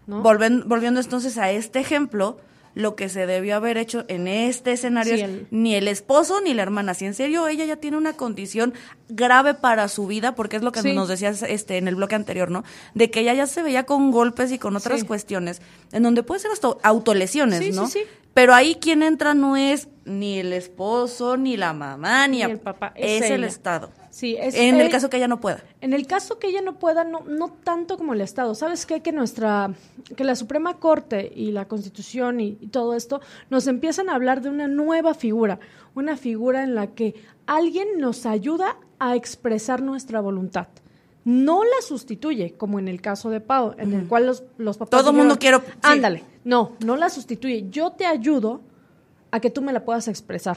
¿no? 0.07 0.23
volviendo 0.23 0.99
entonces 0.99 1.37
a 1.37 1.51
este 1.51 1.79
ejemplo, 1.79 2.37
lo 2.77 2.95
que 2.95 3.09
se 3.09 3.25
debió 3.25 3.55
haber 3.55 3.77
hecho 3.77 4.05
en 4.07 4.27
este 4.27 4.73
escenario 4.73 5.15
es 5.15 5.29
ni 5.49 5.73
el 5.73 5.87
esposo 5.87 6.41
ni 6.41 6.53
la 6.53 6.61
hermana. 6.61 6.93
Si 6.93 7.05
en 7.05 7.15
serio 7.15 7.47
ella 7.47 7.65
ya 7.65 7.77
tiene 7.77 7.97
una 7.97 8.13
condición 8.13 8.75
grave 9.09 9.55
para 9.55 9.87
su 9.87 10.05
vida, 10.05 10.35
porque 10.35 10.57
es 10.57 10.61
lo 10.61 10.71
que 10.71 10.93
nos 10.93 11.07
decías 11.07 11.41
este, 11.41 11.77
en 11.77 11.87
el 11.87 11.95
bloque 11.95 12.13
anterior, 12.13 12.51
¿no? 12.51 12.63
De 12.93 13.09
que 13.09 13.21
ella 13.21 13.33
ya 13.33 13.47
se 13.47 13.63
veía 13.63 13.85
con 13.85 14.11
golpes 14.11 14.51
y 14.51 14.59
con 14.59 14.75
otras 14.75 15.03
cuestiones, 15.05 15.59
en 15.91 16.03
donde 16.03 16.21
puede 16.21 16.39
ser 16.39 16.51
hasta 16.51 16.67
autolesiones, 16.83 17.75
¿no? 17.75 17.89
Pero 18.37 18.53
ahí 18.53 18.75
quien 18.75 19.01
entra 19.01 19.33
no 19.33 19.57
es 19.57 19.87
ni 20.05 20.37
el 20.37 20.53
esposo, 20.53 21.37
ni 21.37 21.57
la 21.57 21.73
mamá, 21.73 22.27
ni, 22.27 22.43
el 22.43 22.59
papá, 22.59 22.93
es, 22.93 23.31
el 23.31 23.43
Estado. 23.43 23.89
Sí, 24.11 24.37
en 24.39 24.79
el, 24.79 24.91
caso 24.91 25.09
que 25.09 25.17
ella 25.17 25.27
no 25.27 25.39
pueda. 25.39 25.63
En 25.81 25.91
el 25.91 26.05
caso 26.05 26.37
que 26.37 26.49
ella 26.49 26.61
no 26.61 26.77
pueda, 26.77 27.03
no, 27.03 27.21
no 27.21 27.49
tanto 27.63 27.97
como 27.97 28.13
el 28.13 28.21
Estado. 28.21 28.53
¿Sabes 28.53 28.85
qué? 28.85 29.01
Que 29.01 29.11
nuestra, 29.11 29.71
que 30.15 30.23
la 30.23 30.35
Suprema 30.35 30.75
Corte 30.75 31.31
y 31.35 31.51
la 31.51 31.67
Constitución 31.67 32.39
y, 32.39 32.51
todo 32.67 32.93
esto 32.93 33.21
nos 33.49 33.65
empiezan 33.65 34.07
a 34.07 34.13
hablar 34.13 34.41
de 34.41 34.49
una 34.49 34.67
nueva 34.67 35.15
figura, 35.15 35.59
una 35.95 36.15
figura 36.15 36.61
en 36.61 36.75
la 36.75 36.93
que 36.93 37.15
alguien 37.47 37.87
nos 37.97 38.27
ayuda 38.27 38.77
a 38.99 39.15
expresar 39.15 39.81
nuestra 39.81 40.21
voluntad. 40.21 40.67
No 41.27 41.65
la 41.65 41.81
sustituye, 41.85 42.53
como 42.53 42.79
en 42.79 42.87
el 42.87 43.01
caso 43.01 43.29
de 43.29 43.41
Pau, 43.41 43.75
en 43.77 43.91
el 43.91 44.07
cual 44.07 44.27
los, 44.27 44.43
los 44.57 44.77
papás... 44.77 45.01
Todo 45.01 45.09
el 45.09 45.17
mundo 45.17 45.37
quiere... 45.37 45.59
Ándale, 45.81 46.23
no, 46.45 46.77
no 46.85 46.95
la 46.95 47.09
sustituye. 47.09 47.67
Yo 47.69 47.91
te 47.91 48.05
ayudo 48.05 48.61
a 49.29 49.41
que 49.41 49.49
tú 49.49 49.61
me 49.61 49.73
la 49.73 49.83
puedas 49.83 50.07
expresar. 50.07 50.55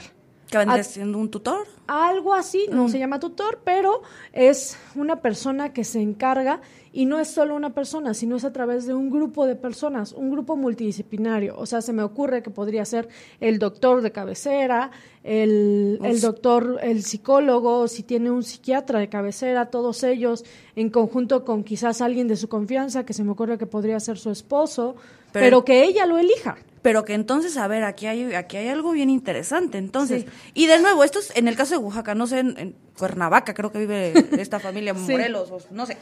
¿Que 0.51 0.57
vendría 0.57 0.83
siendo 0.83 1.17
un 1.17 1.31
tutor? 1.31 1.65
Algo 1.87 2.33
así, 2.33 2.67
no 2.69 2.83
mm. 2.83 2.89
se 2.89 2.99
llama 2.99 3.21
tutor, 3.21 3.61
pero 3.63 4.01
es 4.33 4.77
una 4.95 5.21
persona 5.21 5.71
que 5.71 5.85
se 5.85 6.01
encarga 6.01 6.59
y 6.91 7.05
no 7.05 7.19
es 7.21 7.29
solo 7.29 7.55
una 7.55 7.73
persona, 7.73 8.13
sino 8.13 8.35
es 8.35 8.43
a 8.43 8.51
través 8.51 8.85
de 8.85 8.93
un 8.93 9.09
grupo 9.09 9.45
de 9.45 9.55
personas, 9.55 10.11
un 10.11 10.29
grupo 10.29 10.57
multidisciplinario. 10.57 11.55
O 11.57 11.65
sea, 11.65 11.81
se 11.81 11.93
me 11.93 12.03
ocurre 12.03 12.43
que 12.43 12.49
podría 12.49 12.83
ser 12.83 13.07
el 13.39 13.59
doctor 13.59 14.01
de 14.01 14.11
cabecera, 14.11 14.91
el, 15.23 15.99
el 16.03 16.19
doctor, 16.19 16.79
el 16.83 17.03
psicólogo, 17.03 17.87
si 17.87 18.03
tiene 18.03 18.29
un 18.29 18.43
psiquiatra 18.43 18.99
de 18.99 19.07
cabecera, 19.07 19.69
todos 19.69 20.03
ellos 20.03 20.43
en 20.75 20.89
conjunto 20.89 21.45
con 21.45 21.63
quizás 21.63 22.01
alguien 22.01 22.27
de 22.27 22.35
su 22.35 22.49
confianza, 22.49 23.05
que 23.05 23.13
se 23.13 23.23
me 23.23 23.31
ocurre 23.31 23.57
que 23.57 23.67
podría 23.67 24.01
ser 24.01 24.17
su 24.17 24.29
esposo, 24.29 24.97
pero 25.31 25.63
que 25.63 25.85
ella 25.85 26.05
lo 26.05 26.17
elija 26.17 26.57
pero 26.81 27.05
que 27.05 27.13
entonces, 27.13 27.57
a 27.57 27.67
ver, 27.67 27.83
aquí 27.83 28.07
hay, 28.07 28.33
aquí 28.33 28.57
hay 28.57 28.67
algo 28.67 28.91
bien 28.91 29.09
interesante, 29.09 29.77
entonces. 29.77 30.25
Y 30.53 30.67
de 30.67 30.79
nuevo, 30.79 31.03
esto 31.03 31.19
es 31.19 31.31
en 31.35 31.47
el 31.47 31.55
caso 31.55 31.75
de 31.75 31.77
Oaxaca, 31.77 32.15
no 32.15 32.27
sé, 32.27 32.39
en, 32.39 32.75
Cuernavaca 32.97 33.53
creo 33.53 33.71
que 33.71 33.79
vive 33.79 34.13
esta 34.41 34.59
familia, 34.59 34.93
Morelos, 34.93 35.51
no 35.71 35.85
sé. 35.85 35.97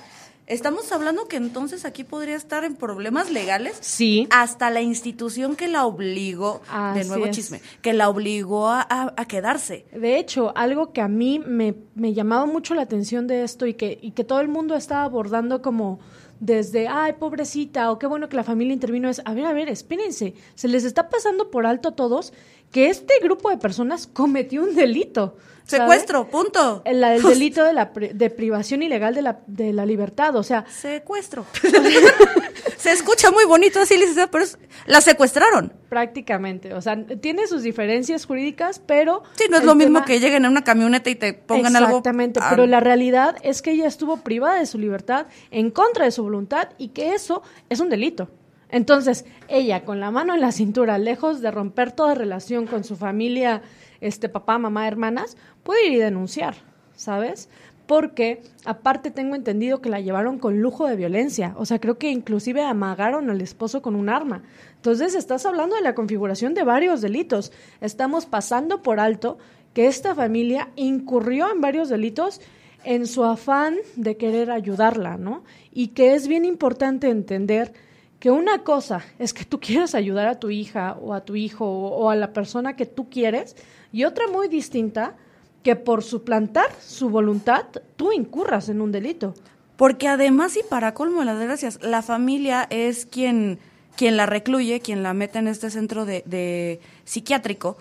Estamos 0.48 0.92
hablando 0.92 1.28
que 1.28 1.38
entonces 1.38 1.86
aquí 1.86 2.04
podría 2.04 2.36
estar 2.36 2.64
en 2.64 2.76
problemas 2.76 3.30
legales. 3.30 3.78
Sí. 3.82 4.28
Hasta 4.32 4.72
la 4.72 4.82
institución 4.82 5.56
que 5.56 5.68
la 5.68 5.86
obligó, 5.86 6.62
de 6.96 7.06
nuevo 7.06 7.28
chisme, 7.28 7.62
que 7.84 7.94
la 7.94 8.10
obligó 8.10 8.68
a, 8.68 8.88
a, 8.90 9.26
quedarse. 9.26 9.86
De 9.92 10.18
hecho, 10.18 10.52
algo 10.58 10.92
que 10.92 11.02
a 11.02 11.08
mí 11.08 11.38
me, 11.38 11.76
me 11.94 12.16
llamaba 12.16 12.48
mucho 12.48 12.74
la 12.74 12.82
atención 12.82 13.28
de 13.28 13.44
esto 13.44 13.68
y 13.68 13.76
que, 13.76 14.00
y 14.02 14.12
que 14.12 14.24
todo 14.24 14.40
el 14.40 14.48
mundo 14.48 14.76
está 14.76 15.04
abordando 15.04 15.62
como 15.62 16.00
desde, 16.40 16.88
ay, 16.88 17.14
pobrecita, 17.14 17.92
o 17.92 18.00
qué 18.00 18.08
bueno 18.08 18.30
que 18.30 18.36
la 18.36 18.44
familia 18.44 18.74
intervino, 18.74 19.10
es, 19.10 19.22
a 19.26 19.34
ver, 19.34 19.46
a 19.46 19.54
ver, 19.54 19.70
espérense, 19.70 20.34
se 20.56 20.68
les 20.68 20.86
está 20.86 21.10
pasando 21.10 21.52
por 21.52 21.66
alto 21.66 21.90
a 21.90 21.96
todos 21.96 22.34
que 22.72 22.88
este 22.88 23.14
grupo 23.22 23.50
de 23.50 23.58
personas 23.58 24.08
cometió 24.08 24.64
un 24.64 24.76
delito. 24.76 25.36
Secuestro, 25.70 26.28
punto. 26.28 26.82
El, 26.86 27.04
el 27.04 27.22
delito 27.24 27.64
de, 27.64 27.74
la 27.74 27.86
de 27.86 28.30
privación 28.30 28.82
ilegal 28.82 29.14
de 29.14 29.22
la, 29.22 29.40
de 29.48 29.74
la 29.74 29.86
libertad, 29.86 30.36
o 30.36 30.44
sea. 30.44 30.66
Secuestro. 30.68 31.46
Se 32.78 32.92
escucha 32.92 33.30
muy 33.30 33.46
bonito 33.46 33.80
así, 33.82 33.96
pero 34.32 34.46
la 34.86 35.02
secuestraron. 35.02 35.74
Prácticamente, 35.90 36.74
o 36.74 36.82
sea, 36.82 36.98
tiene 37.22 37.46
sus 37.46 37.62
diferencias 37.62 38.26
jurídicas, 38.26 38.80
pero... 38.80 39.24
Sí, 39.34 39.46
no 39.50 39.58
es 39.58 39.66
lo 39.66 39.76
mismo 39.76 40.06
que 40.06 40.20
lleguen 40.20 40.46
en 40.46 40.52
una 40.52 40.64
camioneta 40.64 41.10
y 41.10 41.16
te 41.16 41.34
pongan 41.34 41.76
algo... 41.76 41.98
Exactamente, 41.98 42.40
pero 42.50 42.66
la 42.68 42.80
realidad 42.80 43.36
es 43.44 43.62
que 43.62 43.72
ella 43.72 43.86
estuvo 43.86 44.18
privada 44.18 44.60
de 44.60 44.66
su 44.66 44.78
libertad 44.78 45.28
en 45.52 45.72
contra 45.72 46.06
de 46.06 46.12
su 46.12 46.24
voluntad 46.24 46.70
y 46.78 46.90
que 46.90 47.14
eso 47.14 47.44
es 47.70 47.82
un 47.82 47.90
delito. 47.90 48.30
Entonces, 48.70 49.26
ella 49.48 49.84
con 49.84 50.00
la 50.00 50.12
mano 50.12 50.34
en 50.34 50.42
la 50.42 50.52
cintura, 50.52 50.98
lejos 50.98 51.42
de 51.42 51.52
romper 51.52 51.92
toda 51.92 52.14
relación 52.14 52.68
con 52.68 52.84
su 52.84 52.96
familia, 52.96 53.62
este 54.02 54.30
papá, 54.30 54.58
mamá, 54.58 54.88
hermanas, 54.88 55.38
puede 55.64 55.88
ir 55.88 55.94
y 55.94 55.98
denunciar, 55.98 56.56
¿sabes? 56.96 57.50
Porque 57.88 58.44
aparte 58.66 59.10
tengo 59.10 59.36
entendido 59.36 59.82
que 59.82 59.90
la 59.90 60.00
llevaron 60.00 60.38
con 60.38 60.62
lujo 60.62 60.88
de 60.88 60.96
violencia, 60.96 61.56
o 61.58 61.66
sea, 61.66 61.80
creo 61.80 61.98
que 61.98 62.12
inclusive 62.12 62.64
amagaron 62.64 63.30
al 63.30 63.42
esposo 63.42 63.82
con 63.82 63.96
un 63.96 64.10
arma. 64.10 64.44
Entonces, 64.76 65.16
estás 65.16 65.46
hablando 65.46 65.76
de 65.76 65.82
la 65.82 65.96
configuración 65.96 66.54
de 66.54 66.64
varios 66.64 67.02
delitos. 67.02 67.52
Estamos 67.82 68.26
pasando 68.26 68.84
por 68.84 69.00
alto 69.00 69.40
que 69.74 69.88
esta 69.88 70.16
familia 70.16 70.70
incurrió 70.76 71.52
en 71.52 71.62
varios 71.62 71.90
delitos 71.90 72.42
en 72.84 73.08
su 73.08 73.24
afán 73.24 73.78
de 73.96 74.18
querer 74.18 74.52
ayudarla, 74.52 75.18
¿no? 75.18 75.44
Y 75.72 75.90
que 75.90 76.14
es 76.14 76.28
bien 76.28 76.46
importante 76.46 77.10
entender 77.10 77.74
que 78.20 78.32
una 78.32 78.64
cosa 78.64 79.04
es 79.18 79.34
que 79.34 79.46
tú 79.46 79.60
quieras 79.60 79.96
ayudar 79.96 80.28
a 80.28 80.40
tu 80.40 80.50
hija 80.50 80.98
o 81.02 81.14
a 81.14 81.22
tu 81.22 81.36
hijo 81.36 81.66
o, 81.66 82.10
a 82.10 82.16
la 82.16 82.34
persona 82.34 82.76
que 82.76 82.86
tú 82.86 83.10
quieres 83.10 83.56
y 83.92 84.04
otra 84.04 84.28
muy 84.28 84.48
distinta 84.48 85.16
que 85.64 85.76
por 85.76 86.04
suplantar 86.04 86.68
su 86.82 87.10
voluntad 87.10 87.66
tú 87.96 88.12
incurras 88.12 88.70
en 88.70 88.82
un 88.82 88.92
delito. 88.92 89.34
Porque 89.76 90.08
además 90.08 90.58
y 90.58 90.62
para 90.70 90.94
colmo 90.94 91.20
de 91.20 91.26
las 91.26 91.40
desgracias, 91.40 91.80
la 91.82 92.02
familia 92.02 92.68
es 92.70 93.06
quien, 93.06 93.60
quien 93.96 94.18
la 94.18 94.26
recluye, 94.26 94.82
quien 94.82 95.04
la 95.04 95.14
mete 95.14 95.40
en 95.40 95.48
este 95.48 95.70
centro 95.70 96.06
de, 96.06 96.80
psiquiátrico. 97.06 97.78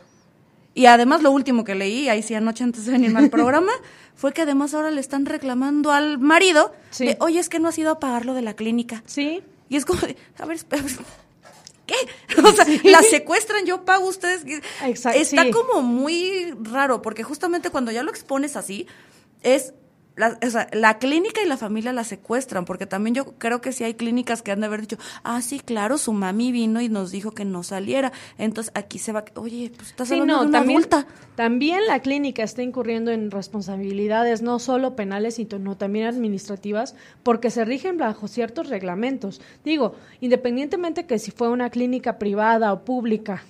Y 0.75 0.87
además 0.87 1.23
lo 1.23 1.33
último 1.33 1.65
que 1.65 1.75
leí, 1.75 2.09
ahí 2.09 2.23
sí 2.23 2.35
anoche 2.35 2.63
antes 2.63 2.87
de 2.87 2.93
venirme 2.93 3.19
al 3.19 3.31
programa, 3.31 3.73
fue 4.15 4.33
que 4.33 4.43
además 4.43 4.75
ahora 4.75 4.93
le 4.93 5.01
están 5.01 5.27
reclamando 5.27 5.91
al 5.91 6.19
marido 6.19 6.73
de, 6.99 7.17
oye, 7.21 7.41
es 7.41 7.49
que 7.49 7.59
no 7.59 7.69
has 7.69 7.79
ido 7.79 7.91
a 7.91 7.99
pagarlo 7.99 8.35
de 8.35 8.43
la 8.43 8.55
clínica. 8.55 9.03
Sí. 9.07 9.43
Y 9.69 9.77
es 9.77 9.85
como, 9.85 9.99
a 10.39 10.47
ver, 10.47 10.57
¿qué? 11.89 11.97
O 12.45 12.53
sea, 12.53 12.65
la 12.85 13.03
secuestran, 13.03 13.67
yo 13.67 13.85
pago 13.85 14.07
ustedes. 14.07 14.45
Exacto, 14.85 15.19
Está 15.19 15.51
como 15.51 15.83
muy 15.83 16.55
raro, 16.63 17.03
porque 17.03 17.25
justamente 17.25 17.71
cuando 17.71 17.91
ya 17.91 18.05
lo 18.05 18.11
expones 18.11 18.57
así, 18.57 18.87
es 19.43 19.75
la, 20.19 20.39
o 20.45 20.51
sea, 20.51 20.69
la 20.73 20.99
clínica 20.99 21.41
y 21.43 21.49
la 21.49 21.57
familia 21.57 21.93
la 21.93 22.05
secuestran, 22.05 22.65
porque 22.65 22.87
también 22.87 23.15
yo 23.15 23.35
creo 23.39 23.61
que 23.61 23.73
sí 23.73 23.85
hay 23.85 23.95
clínicas 23.95 24.43
que 24.43 24.51
han 24.51 24.61
de 24.61 24.67
haber 24.67 24.83
dicho, 24.83 24.99
ah, 25.25 25.41
sí, 25.41 25.61
claro, 25.61 25.97
su 25.99 26.13
mami 26.13 26.53
vino 26.53 26.81
y 26.81 26.89
nos 26.89 27.11
dijo 27.11 27.33
que 27.33 27.45
no 27.45 27.63
saliera, 27.63 28.13
entonces 28.37 28.73
aquí 28.75 28.99
se 28.99 29.13
va, 29.13 29.25
oye, 29.37 29.73
pues 29.77 29.91
estás 29.91 30.11
hablando 30.11 30.41
de 30.41 30.47
una 30.49 30.59
también, 30.59 30.79
multa. 30.79 31.07
También 31.37 31.87
la 31.87 32.01
clínica 32.01 32.43
está 32.43 32.63
incurriendo 32.63 33.11
en 33.11 33.31
responsabilidades 33.31 34.43
no 34.43 34.59
solo 34.59 34.97
penales, 34.97 35.37
sino 35.37 35.77
también 35.77 36.07
administrativas, 36.07 36.95
porque 37.23 37.51
se 37.51 37.65
rigen 37.65 37.97
bajo 37.97 38.29
ciertos 38.29 38.69
reglamentos. 38.69 39.41
Digo, 39.65 39.95
independientemente 40.21 41.07
que 41.07 41.19
si 41.19 41.31
fue 41.31 41.49
una 41.49 41.71
clínica 41.71 42.19
privada 42.19 42.73
o 42.73 42.85
pública, 42.85 43.45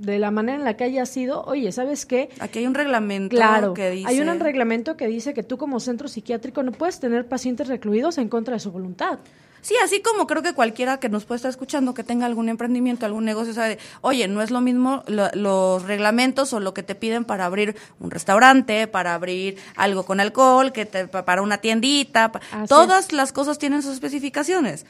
de 0.00 0.18
la 0.18 0.30
manera 0.30 0.58
en 0.58 0.64
la 0.64 0.76
que 0.76 0.84
haya 0.84 1.04
sido, 1.04 1.42
oye, 1.44 1.70
¿sabes 1.72 2.06
qué? 2.06 2.30
Aquí 2.40 2.60
hay 2.60 2.66
un 2.66 2.74
reglamento 2.74 3.36
claro, 3.36 3.74
que 3.74 3.90
dice... 3.90 4.08
Hay 4.08 4.20
un 4.20 4.40
reglamento 4.40 4.96
que 4.96 5.06
dice 5.06 5.34
que 5.34 5.42
tú 5.42 5.58
como 5.58 5.78
centro 5.78 6.08
psiquiátrico 6.08 6.62
no 6.62 6.72
puedes 6.72 7.00
tener 7.00 7.28
pacientes 7.28 7.68
recluidos 7.68 8.16
en 8.16 8.28
contra 8.28 8.54
de 8.54 8.60
su 8.60 8.72
voluntad. 8.72 9.18
Sí, 9.62 9.74
así 9.84 10.00
como 10.00 10.26
creo 10.26 10.42
que 10.42 10.54
cualquiera 10.54 10.98
que 10.98 11.10
nos 11.10 11.26
pueda 11.26 11.36
estar 11.36 11.50
escuchando, 11.50 11.92
que 11.92 12.02
tenga 12.02 12.24
algún 12.24 12.48
emprendimiento, 12.48 13.04
algún 13.04 13.26
negocio, 13.26 13.52
sabe, 13.52 13.78
oye, 14.00 14.26
no 14.26 14.40
es 14.40 14.50
lo 14.50 14.62
mismo 14.62 15.02
los 15.06 15.82
reglamentos 15.82 16.54
o 16.54 16.60
lo 16.60 16.72
que 16.72 16.82
te 16.82 16.94
piden 16.94 17.26
para 17.26 17.44
abrir 17.44 17.76
un 17.98 18.10
restaurante, 18.10 18.86
para 18.86 19.14
abrir 19.14 19.58
algo 19.76 20.04
con 20.04 20.18
alcohol, 20.18 20.72
que 20.72 20.86
te, 20.86 21.08
para 21.08 21.42
una 21.42 21.58
tiendita, 21.58 22.32
todas 22.68 23.12
las 23.12 23.32
cosas 23.32 23.58
tienen 23.58 23.82
sus 23.82 23.92
especificaciones, 23.92 24.86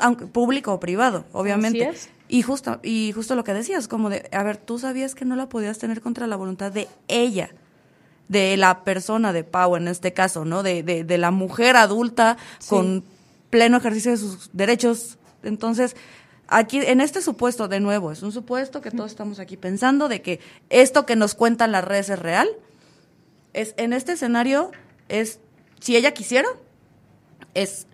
aunque 0.00 0.26
público 0.26 0.72
o 0.72 0.80
privado, 0.80 1.24
obviamente. 1.32 1.92
Y 2.32 2.40
justo, 2.40 2.80
y 2.82 3.12
justo 3.12 3.34
lo 3.34 3.44
que 3.44 3.52
decías, 3.52 3.88
como 3.88 4.08
de, 4.08 4.26
a 4.32 4.42
ver, 4.42 4.56
tú 4.56 4.78
sabías 4.78 5.14
que 5.14 5.26
no 5.26 5.36
la 5.36 5.50
podías 5.50 5.76
tener 5.76 6.00
contra 6.00 6.26
la 6.26 6.36
voluntad 6.36 6.72
de 6.72 6.88
ella 7.06 7.50
de 8.28 8.56
la 8.56 8.84
persona 8.84 9.34
de 9.34 9.44
Pau 9.44 9.76
en 9.76 9.86
este 9.86 10.14
caso, 10.14 10.46
¿no? 10.46 10.62
De, 10.62 10.82
de, 10.82 11.04
de 11.04 11.18
la 11.18 11.30
mujer 11.30 11.76
adulta 11.76 12.38
con 12.70 13.04
pleno 13.50 13.76
ejercicio 13.76 14.12
de 14.12 14.16
sus 14.16 14.48
derechos. 14.54 15.18
Entonces, 15.42 15.94
aquí, 16.48 16.78
en 16.78 17.02
este 17.02 17.20
supuesto, 17.20 17.68
de 17.68 17.80
nuevo, 17.80 18.10
es 18.10 18.22
un 18.22 18.32
supuesto 18.32 18.80
que 18.80 18.90
todos 18.90 19.10
estamos 19.10 19.38
aquí 19.38 19.58
pensando 19.58 20.08
de 20.08 20.22
que 20.22 20.40
esto 20.70 21.04
que 21.04 21.16
nos 21.16 21.34
cuentan 21.34 21.70
las 21.70 21.84
redes 21.84 22.08
es 22.08 22.18
real. 22.18 22.48
Es, 23.52 23.74
en 23.76 23.92
este 23.92 24.12
escenario, 24.12 24.70
es, 25.10 25.38
si 25.80 25.96
ella 25.96 26.14
quisiera, 26.14 26.48
es 27.52 27.86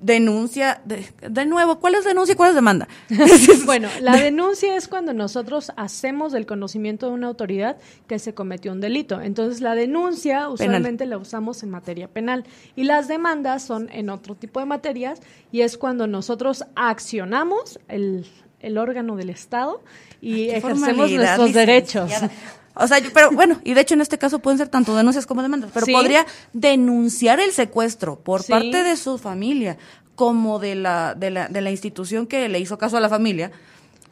denuncia, 0.00 0.80
de, 0.84 1.06
de, 1.28 1.46
nuevo, 1.46 1.78
¿cuál 1.78 1.94
es 1.94 2.04
denuncia 2.04 2.32
y 2.32 2.36
cuál 2.36 2.50
es 2.50 2.54
demanda? 2.54 2.88
bueno, 3.66 3.88
la 4.00 4.16
denuncia 4.16 4.76
es 4.76 4.88
cuando 4.88 5.12
nosotros 5.12 5.72
hacemos 5.76 6.32
del 6.32 6.46
conocimiento 6.46 7.06
de 7.06 7.12
una 7.12 7.26
autoridad 7.28 7.76
que 8.06 8.18
se 8.18 8.34
cometió 8.34 8.72
un 8.72 8.80
delito. 8.80 9.20
Entonces, 9.20 9.60
la 9.60 9.74
denuncia 9.74 10.48
usualmente 10.48 11.06
la 11.06 11.18
usamos 11.18 11.62
en 11.62 11.70
materia 11.70 12.08
penal 12.08 12.44
y 12.76 12.84
las 12.84 13.08
demandas 13.08 13.62
son 13.62 13.88
en 13.92 14.10
otro 14.10 14.34
tipo 14.34 14.60
de 14.60 14.66
materias 14.66 15.20
y 15.52 15.60
es 15.60 15.76
cuando 15.76 16.06
nosotros 16.06 16.64
accionamos 16.74 17.78
el, 17.88 18.26
el 18.60 18.78
órgano 18.78 19.16
del 19.16 19.30
Estado 19.30 19.82
y 20.20 20.48
ejercemos 20.48 21.10
nuestros 21.10 21.52
derechos. 21.52 22.10
O 22.74 22.86
sea, 22.86 22.98
pero 23.12 23.30
bueno, 23.32 23.60
y 23.64 23.74
de 23.74 23.80
hecho 23.80 23.94
en 23.94 24.00
este 24.00 24.18
caso 24.18 24.38
pueden 24.38 24.58
ser 24.58 24.68
tanto 24.68 24.94
denuncias 24.94 25.26
como 25.26 25.42
demandas, 25.42 25.70
pero 25.74 25.86
podría 25.86 26.24
denunciar 26.52 27.40
el 27.40 27.52
secuestro 27.52 28.20
por 28.20 28.46
parte 28.46 28.82
de 28.82 28.96
su 28.96 29.18
familia, 29.18 29.76
como 30.14 30.58
de 30.58 30.74
la, 30.74 31.14
de 31.14 31.30
la, 31.30 31.48
de 31.48 31.60
la 31.60 31.70
institución 31.70 32.26
que 32.26 32.48
le 32.48 32.60
hizo 32.60 32.78
caso 32.78 32.96
a 32.96 33.00
la 33.00 33.08
familia, 33.08 33.50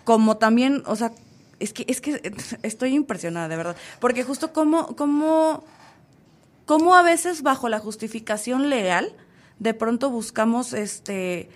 como 0.05 0.39
también, 0.39 0.83
o 0.87 0.97
sea, 0.97 1.13
es 1.61 1.73
que, 1.73 1.85
es 1.87 2.01
que 2.01 2.33
estoy 2.63 2.95
impresionada, 2.95 3.49
de 3.49 3.57
verdad, 3.57 3.77
porque 4.01 4.25
justo 4.25 4.53
como, 4.53 4.97
como, 4.97 5.65
como 6.67 6.95
a 6.95 7.03
veces 7.03 7.43
bajo 7.43 7.69
la 7.69 7.79
justificación 7.79 8.71
legal, 8.71 9.13
de 9.59 9.75
pronto 9.75 10.11
buscamos 10.11 10.73
este 10.73 11.51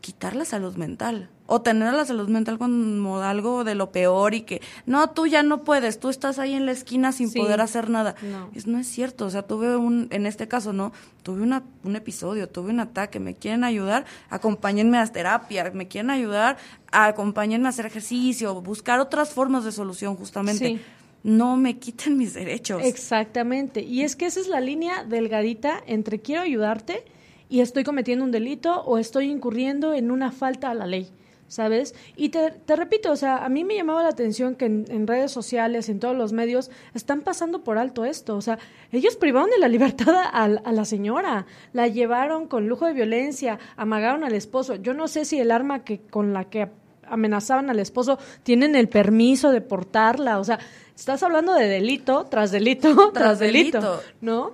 quitar 0.00 0.36
la 0.36 0.44
salud 0.44 0.76
mental 0.76 1.30
o 1.50 1.62
tener 1.62 1.94
la 1.94 2.04
salud 2.04 2.28
mental 2.28 2.58
como 2.58 3.20
algo 3.20 3.64
de 3.64 3.74
lo 3.74 3.90
peor 3.90 4.34
y 4.34 4.42
que 4.42 4.60
no, 4.84 5.10
tú 5.10 5.26
ya 5.26 5.42
no 5.42 5.64
puedes, 5.64 5.98
tú 5.98 6.10
estás 6.10 6.38
ahí 6.38 6.52
en 6.52 6.66
la 6.66 6.72
esquina 6.72 7.10
sin 7.10 7.32
poder 7.32 7.62
hacer 7.62 7.88
nada. 7.88 8.14
No. 8.22 8.50
Es, 8.54 8.66
no 8.66 8.78
es 8.78 8.86
cierto, 8.86 9.24
o 9.24 9.30
sea, 9.30 9.42
tuve 9.42 9.74
un, 9.76 10.08
en 10.10 10.26
este 10.26 10.46
caso, 10.46 10.74
¿no? 10.74 10.92
Tuve 11.22 11.40
una, 11.40 11.62
un 11.84 11.96
episodio, 11.96 12.50
tuve 12.50 12.70
un 12.70 12.80
ataque, 12.80 13.18
me 13.18 13.34
quieren 13.34 13.64
ayudar, 13.64 14.04
acompáñenme 14.28 14.98
a 14.98 15.06
terapia, 15.06 15.70
me 15.72 15.88
quieren 15.88 16.10
ayudar, 16.10 16.58
acompáñenme 16.92 17.66
a 17.66 17.70
hacer 17.70 17.86
ejercicio, 17.86 18.60
buscar 18.60 19.00
otras 19.00 19.30
formas 19.30 19.64
de 19.64 19.72
solución 19.72 20.16
justamente. 20.16 20.80
no 21.22 21.56
me 21.56 21.78
quiten 21.78 22.18
mis 22.18 22.34
derechos. 22.34 22.82
Exactamente. 22.84 23.80
Y 23.80 24.02
es 24.02 24.16
que 24.16 24.26
esa 24.26 24.38
es 24.40 24.48
la 24.48 24.60
línea 24.60 25.02
delgadita 25.04 25.82
entre 25.86 26.20
quiero 26.20 26.42
ayudarte 26.42 27.04
y 27.48 27.60
estoy 27.60 27.84
cometiendo 27.84 28.24
un 28.24 28.30
delito 28.30 28.82
o 28.82 28.98
estoy 28.98 29.30
incurriendo 29.30 29.94
en 29.94 30.10
una 30.10 30.32
falta 30.32 30.70
a 30.70 30.74
la 30.74 30.86
ley. 30.86 31.10
¿sabes? 31.48 31.94
Y 32.14 32.28
te, 32.28 32.50
te, 32.50 32.76
repito, 32.76 33.10
o 33.10 33.16
sea, 33.16 33.38
a 33.38 33.48
mí 33.48 33.64
me 33.64 33.74
llamaba 33.74 34.02
la 34.02 34.10
atención 34.10 34.54
que 34.54 34.66
en, 34.66 35.06
redes 35.06 35.32
sociales, 35.32 35.88
en 35.88 35.98
todos 35.98 36.14
los 36.14 36.32
medios, 36.32 36.70
están 36.94 37.22
pasando 37.22 37.64
por 37.64 37.78
alto 37.78 38.04
esto. 38.04 38.36
O 38.36 38.42
sea, 38.42 38.58
ellos 38.92 39.16
privaron 39.16 39.50
de 39.50 39.58
la 39.58 39.68
libertad 39.76 40.14
a, 40.14 40.44
a, 40.44 40.72
la 40.72 40.84
señora, 40.84 41.46
la 41.72 41.88
llevaron 41.88 42.46
con 42.46 42.68
lujo 42.68 42.86
de 42.86 42.92
violencia, 42.92 43.58
amagaron 43.76 44.24
al 44.24 44.34
esposo. 44.34 44.76
Yo 44.76 44.94
no 44.94 45.08
sé 45.08 45.24
si 45.24 45.40
el 45.40 45.50
arma 45.50 45.84
que 45.84 46.00
con 46.00 46.32
la 46.32 46.44
que 46.44 46.68
amenazaban 47.10 47.70
al 47.70 47.78
esposo 47.78 48.18
tienen 48.42 48.76
el 48.76 48.88
permiso 48.88 49.50
de 49.50 49.62
portarla. 49.62 50.38
O 50.38 50.44
sea, 50.44 50.58
estás 50.94 51.22
hablando 51.22 51.54
de 51.54 51.66
delito 51.66 52.26
tras 52.26 52.50
delito 52.50 53.10
tras, 53.14 53.38
delito, 53.38 54.02
¿no? 54.20 54.52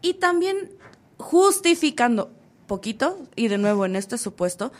Y 0.00 0.14
también 0.14 0.70
justificando 1.18 2.30
poquito, 2.66 3.18
y 3.36 3.48
de 3.48 3.58
nuevo 3.58 3.84
en 3.84 3.96
este 3.96 4.18
supuesto, 4.18 4.72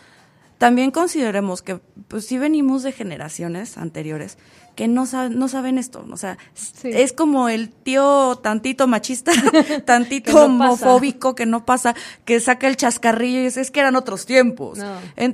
también 0.59 0.91
consideremos 0.91 1.63
que 1.63 1.81
pues 2.09 2.27
sí 2.27 2.39
venimos 2.39 2.83
de 2.83 2.93
generaciones 2.93 3.77
anteriores 3.77 4.39
que 4.75 4.89
no 4.89 5.07
saben, 5.07 5.39
no 5.39 5.49
saben 5.49 5.79
esto, 5.79 6.05
o 6.11 6.17
sea, 6.17 6.37
es 6.83 7.13
como 7.13 7.49
el 7.49 7.71
tío 7.71 8.37
tantito 8.43 8.87
machista, 8.87 9.33
tantito 9.85 10.45
homofóbico 10.45 11.35
que 11.35 11.47
no 11.47 11.65
pasa, 11.65 11.95
que 12.25 12.41
saca 12.41 12.67
el 12.67 12.77
chascarrillo 12.77 13.41
y 13.41 13.47
es, 13.47 13.71
que 13.71 13.81
eran 13.81 13.95
otros 13.97 14.27
tiempos. 14.27 14.79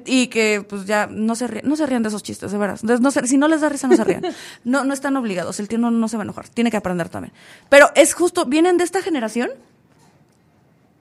y 0.05 0.27
que 0.27 0.65
pues 0.69 0.85
ya 0.85 1.07
no 1.07 1.35
se 1.37 1.47
rían, 1.47 1.67
no 1.67 1.77
se 1.77 1.87
rían 1.87 2.03
de 2.03 2.09
esos 2.09 2.23
chistes, 2.23 2.53
de 2.53 2.59
veras. 2.59 2.85
No 2.85 3.11
si 3.11 3.39
no 3.39 3.49
les 3.49 3.61
da 3.61 3.69
risa, 3.69 3.89
no 3.89 3.97
se 3.97 4.05
rían. 4.05 4.25
No, 4.65 4.85
no 4.85 4.93
están 4.93 5.17
obligados, 5.17 5.59
el 5.61 5.69
tío 5.69 5.79
no, 5.79 5.91
no 5.91 6.09
se 6.09 6.17
va 6.17 6.23
a 6.23 6.25
enojar, 6.25 6.49
tiene 6.49 6.71
que 6.71 6.77
aprender 6.77 7.09
también. 7.09 7.33
Pero 7.69 7.91
es 7.95 8.15
justo, 8.15 8.45
vienen 8.45 8.77
de 8.77 8.85
esta 8.85 9.01
generación 9.01 9.51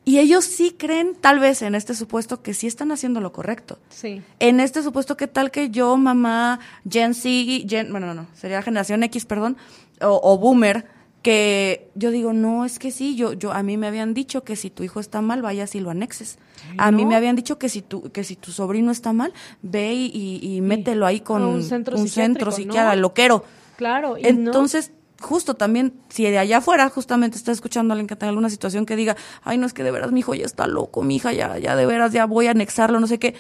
y 0.10 0.17
ellos 0.17 0.43
sí 0.43 0.74
creen, 0.76 1.13
tal 1.13 1.38
vez 1.38 1.62
en 1.62 1.76
este 1.76 1.93
supuesto, 1.93 2.41
que 2.41 2.56
sí 2.56 2.65
están 2.65 2.91
haciendo 2.91 3.22
lo 3.22 3.32
correcto. 3.32 3.78
Sí. 3.89 4.24
En 4.39 4.60
este 4.60 4.82
supuesto, 4.82 5.15
que 5.15 5.28
tal 5.28 5.52
que 5.52 5.69
yo, 5.69 5.95
mamá, 5.98 6.60
Gen 6.89 7.13
Z, 7.13 7.30
Gen, 7.69 7.91
bueno, 7.91 8.08
no, 8.08 8.15
no, 8.15 8.28
sería 8.34 8.63
generación 8.63 9.04
X, 9.04 9.26
perdón, 9.26 9.56
o, 10.02 10.36
Boomer, 10.39 10.88
que 11.22 11.91
yo 11.93 12.10
digo, 12.10 12.34
no, 12.34 12.65
es 12.65 12.80
que 12.80 12.89
sí, 12.89 13.15
yo, 13.15 13.34
yo, 13.34 13.52
a 13.52 13.62
mí 13.62 13.78
me 13.78 13.86
habían 13.86 14.15
dicho 14.15 14.43
que 14.43 14.56
si 14.56 14.72
tu 14.72 14.82
hijo 14.82 15.00
está 15.00 15.22
mal, 15.22 15.43
vayas 15.43 15.76
y 15.76 15.80
lo 15.80 15.91
anexes. 15.91 16.39
A 16.80 16.89
mí 16.89 17.06
me 17.06 17.15
habían 17.15 17.36
dicho 17.36 17.60
que 17.60 17.69
si 17.69 17.84
tu, 17.84 18.10
que 18.10 18.24
si 18.24 18.36
tu 18.36 18.52
sobrino 18.52 18.89
está 18.89 19.13
mal, 19.13 19.32
ve 19.62 19.93
y, 19.93 20.39
y, 20.41 20.62
mételo 20.62 21.06
ahí 21.06 21.19
con 21.19 21.43
un 21.43 21.62
centro, 21.62 21.95
un 21.95 22.10
centro 22.10 22.52
psiquiatra, 22.52 22.95
loquero. 22.95 23.45
Claro. 23.78 24.17
Y 24.17 24.26
Entonces, 24.26 24.91
justo 25.22 25.56
también, 25.56 25.94
si 26.10 26.24
de 26.24 26.38
allá 26.38 26.58
afuera 26.58 26.90
justamente 26.90 27.38
está 27.38 27.52
escuchando 27.52 27.92
a 27.92 27.94
alguien 27.94 28.08
que 28.08 28.16
tenga 28.16 28.30
alguna 28.30 28.50
situación 28.50 28.86
que 28.86 28.96
diga, 28.96 29.16
ay, 29.44 29.58
no 29.58 29.66
es 29.66 29.74
que 29.74 29.84
de 29.84 29.92
veras 29.92 30.12
mi 30.12 30.22
hijo 30.22 30.34
ya 30.34 30.46
está 30.46 30.68
loco, 30.68 31.04
mi 31.04 31.18
hija 31.18 31.34
ya, 31.34 31.58
ya 31.58 31.76
de 31.76 31.86
veras 31.86 32.12
ya 32.12 32.26
voy 32.26 32.48
a 32.48 32.52
anexarlo, 32.52 33.00
no 33.00 33.08
sé 33.08 33.20
qué, 33.20 33.36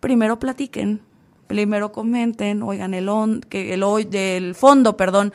primero 0.00 0.38
platiquen, 0.38 1.02
primero 1.46 1.92
comenten, 1.92 2.62
oigan 2.62 2.94
el 2.94 3.08
on, 3.08 3.40
que 3.40 3.74
el 3.74 3.84
del 4.10 4.54
fondo, 4.54 4.96
perdón, 4.96 5.32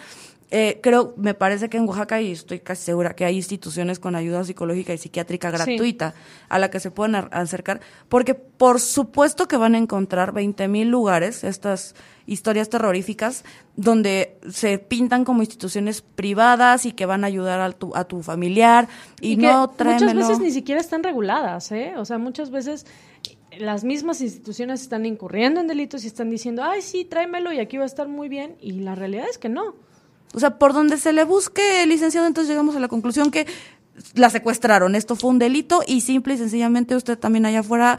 eh, 0.49 0.79
creo, 0.81 1.13
me 1.17 1.33
parece 1.33 1.67
que 1.69 1.75
en 1.75 1.85
Oaxaca, 1.87 2.21
y 2.21 2.31
estoy 2.31 2.59
casi 2.59 2.85
segura 2.85 3.13
que 3.13 3.25
hay 3.25 3.35
instituciones 3.35 3.99
con 3.99 4.15
ayuda 4.15 4.45
psicológica 4.45 4.93
y 4.93 4.97
psiquiátrica 4.97 5.51
gratuita 5.51 6.13
a 6.47 6.57
la 6.57 6.69
que 6.69 6.79
se 6.79 6.89
pueden 6.89 7.15
acercar, 7.31 7.81
porque 8.07 8.33
por 8.33 8.79
supuesto 8.79 9.49
que 9.49 9.57
van 9.57 9.75
a 9.75 9.77
encontrar 9.77 10.31
20 10.31 10.69
mil 10.69 10.87
lugares, 10.87 11.43
estas 11.43 11.95
historias 12.27 12.69
terroríficas, 12.69 13.43
donde 13.75 14.37
se 14.49 14.79
pintan 14.79 15.25
como 15.25 15.41
instituciones 15.41 16.01
privadas 16.01 16.85
y 16.85 16.93
que 16.93 17.05
van 17.05 17.25
a 17.25 17.27
ayudar 17.27 17.59
a 17.59 17.71
tu, 17.73 17.93
a 17.93 18.05
tu 18.05 18.23
familiar 18.23 18.87
y, 19.19 19.35
no 19.35 19.73
Muchas 19.77 20.15
veces 20.15 20.39
ni 20.39 20.51
siquiera 20.51 20.79
están 20.79 21.03
reguladas, 21.03 21.73
¿eh? 21.73 21.93
O 21.97 22.05
sea, 22.05 22.19
muchas 22.19 22.51
veces 22.51 22.85
las 23.59 23.83
mismas 23.83 24.21
instituciones 24.21 24.81
están 24.81 25.05
incurriendo 25.05 25.59
en 25.59 25.67
delitos 25.67 26.05
y 26.05 26.07
están 26.07 26.29
diciendo, 26.29 26.63
ay, 26.63 26.81
sí, 26.81 27.03
tráemelo 27.03 27.51
y 27.51 27.59
aquí 27.59 27.75
va 27.75 27.83
a 27.83 27.87
estar 27.87 28.07
muy 28.07 28.29
bien, 28.29 28.55
y 28.61 28.79
la 28.79 28.95
realidad 28.95 29.25
es 29.29 29.37
que 29.37 29.49
no. 29.49 29.75
O 30.33 30.39
sea, 30.39 30.57
por 30.57 30.73
donde 30.73 30.97
se 30.97 31.13
le 31.13 31.23
busque, 31.23 31.85
licenciado, 31.85 32.27
entonces 32.27 32.49
llegamos 32.49 32.75
a 32.75 32.79
la 32.79 32.87
conclusión 32.87 33.31
que 33.31 33.47
la 34.13 34.29
secuestraron. 34.29 34.95
Esto 34.95 35.15
fue 35.15 35.29
un 35.29 35.39
delito 35.39 35.81
y 35.85 36.01
simple 36.01 36.35
y 36.35 36.37
sencillamente 36.37 36.95
usted 36.95 37.17
también 37.17 37.45
allá 37.45 37.59
afuera 37.59 37.97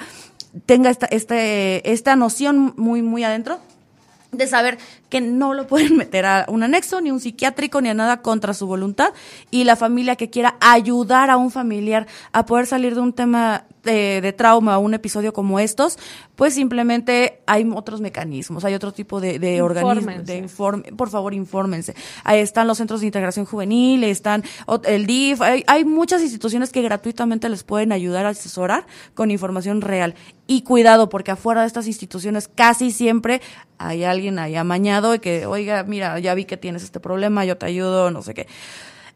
tenga 0.66 0.90
esta, 0.90 1.06
este, 1.06 1.90
esta 1.90 2.16
noción 2.16 2.74
muy, 2.76 3.02
muy 3.02 3.24
adentro 3.24 3.58
de 4.32 4.46
saber 4.46 4.78
que 5.08 5.20
no 5.20 5.54
lo 5.54 5.66
pueden 5.66 5.96
meter 5.96 6.26
a 6.26 6.46
un 6.48 6.62
anexo, 6.62 7.00
ni 7.00 7.10
un 7.10 7.20
psiquiátrico, 7.20 7.80
ni 7.80 7.88
a 7.88 7.94
nada 7.94 8.20
contra 8.20 8.52
su 8.54 8.66
voluntad, 8.66 9.10
y 9.50 9.64
la 9.64 9.76
familia 9.76 10.16
que 10.16 10.30
quiera 10.30 10.56
ayudar 10.60 11.30
a 11.30 11.36
un 11.36 11.50
familiar 11.50 12.06
a 12.32 12.44
poder 12.44 12.66
salir 12.66 12.94
de 12.94 13.00
un 13.00 13.12
tema 13.12 13.64
de, 13.88 14.20
de 14.20 14.32
trauma 14.32 14.78
o 14.78 14.80
un 14.80 14.94
episodio 14.94 15.32
como 15.32 15.58
estos, 15.58 15.98
pues 16.36 16.54
simplemente 16.54 17.40
hay 17.46 17.68
otros 17.74 18.00
mecanismos, 18.00 18.64
hay 18.64 18.74
otro 18.74 18.92
tipo 18.92 19.20
de, 19.20 19.38
de 19.38 19.62
organismos, 19.62 20.24
de 20.24 20.36
informe, 20.36 20.84
por 20.96 21.10
favor 21.10 21.34
infórmense. 21.34 21.94
Ahí 22.24 22.40
están 22.40 22.66
los 22.66 22.78
centros 22.78 23.00
de 23.00 23.06
integración 23.06 23.46
juvenil, 23.46 24.04
están 24.04 24.44
el 24.84 25.06
DIF, 25.06 25.40
hay, 25.40 25.64
hay 25.66 25.84
muchas 25.84 26.22
instituciones 26.22 26.70
que 26.70 26.82
gratuitamente 26.82 27.48
les 27.48 27.64
pueden 27.64 27.92
ayudar 27.92 28.26
a 28.26 28.30
asesorar 28.30 28.86
con 29.14 29.30
información 29.30 29.80
real. 29.80 30.14
Y 30.46 30.62
cuidado, 30.62 31.08
porque 31.08 31.30
afuera 31.30 31.62
de 31.62 31.66
estas 31.66 31.86
instituciones 31.86 32.48
casi 32.48 32.90
siempre 32.90 33.40
hay 33.78 34.04
alguien 34.04 34.38
ahí 34.38 34.56
amañado 34.56 35.14
y 35.14 35.18
que, 35.18 35.46
oiga, 35.46 35.82
mira, 35.84 36.18
ya 36.18 36.34
vi 36.34 36.44
que 36.44 36.56
tienes 36.56 36.82
este 36.82 37.00
problema, 37.00 37.44
yo 37.44 37.56
te 37.56 37.66
ayudo, 37.66 38.10
no 38.10 38.22
sé 38.22 38.34
qué. 38.34 38.46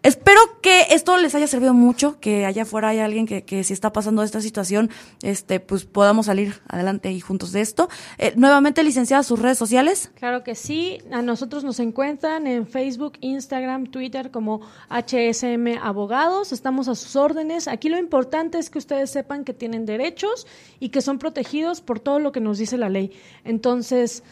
Espero 0.03 0.41
que 0.61 0.87
esto 0.91 1.17
les 1.17 1.33
haya 1.37 1.47
servido 1.47 1.75
mucho, 1.75 2.19
que 2.19 2.45
allá 2.45 2.62
afuera 2.62 2.88
hay 2.88 2.99
alguien 2.99 3.25
que, 3.25 3.62
si 3.62 3.73
está 3.73 3.93
pasando 3.93 4.25
esta 4.25 4.41
situación, 4.41 4.91
este, 5.23 5.61
pues 5.61 5.85
podamos 5.85 6.27
salir 6.27 6.61
adelante 6.67 7.12
y 7.12 7.21
juntos 7.21 7.53
de 7.53 7.61
esto. 7.61 7.88
Eh, 8.19 8.33
nuevamente, 8.35 8.83
licenciada, 8.83 9.23
sus 9.23 9.38
redes 9.38 9.59
sociales. 9.59 10.11
Claro 10.17 10.43
que 10.43 10.57
sí. 10.57 10.99
A 11.12 11.23
nosotros 11.23 11.62
nos 11.62 11.79
encuentran 11.79 12.49
en 12.49 12.67
Facebook, 12.67 13.12
Instagram, 13.21 13.87
Twitter 13.87 14.33
como 14.33 14.62
HSM 14.91 15.79
Abogados. 15.81 16.51
Estamos 16.51 16.88
a 16.88 16.97
sus 16.97 17.15
órdenes. 17.15 17.69
Aquí 17.69 17.88
lo 17.88 17.97
importante 17.97 18.59
es 18.59 18.71
que 18.71 18.79
ustedes 18.79 19.11
sepan 19.11 19.45
que 19.45 19.55
tienen 19.55 19.87
derechos 19.87 20.49
y 20.81 20.88
que 20.88 21.01
son 21.01 21.21
protegidos 21.21 21.81
por 21.81 22.01
todo 22.01 22.19
lo 22.19 22.33
que 22.33 22.41
nos 22.41 22.59
dice 22.59 22.77
la 22.77 22.88
ley. 22.88 23.12
Entonces, 23.45 24.25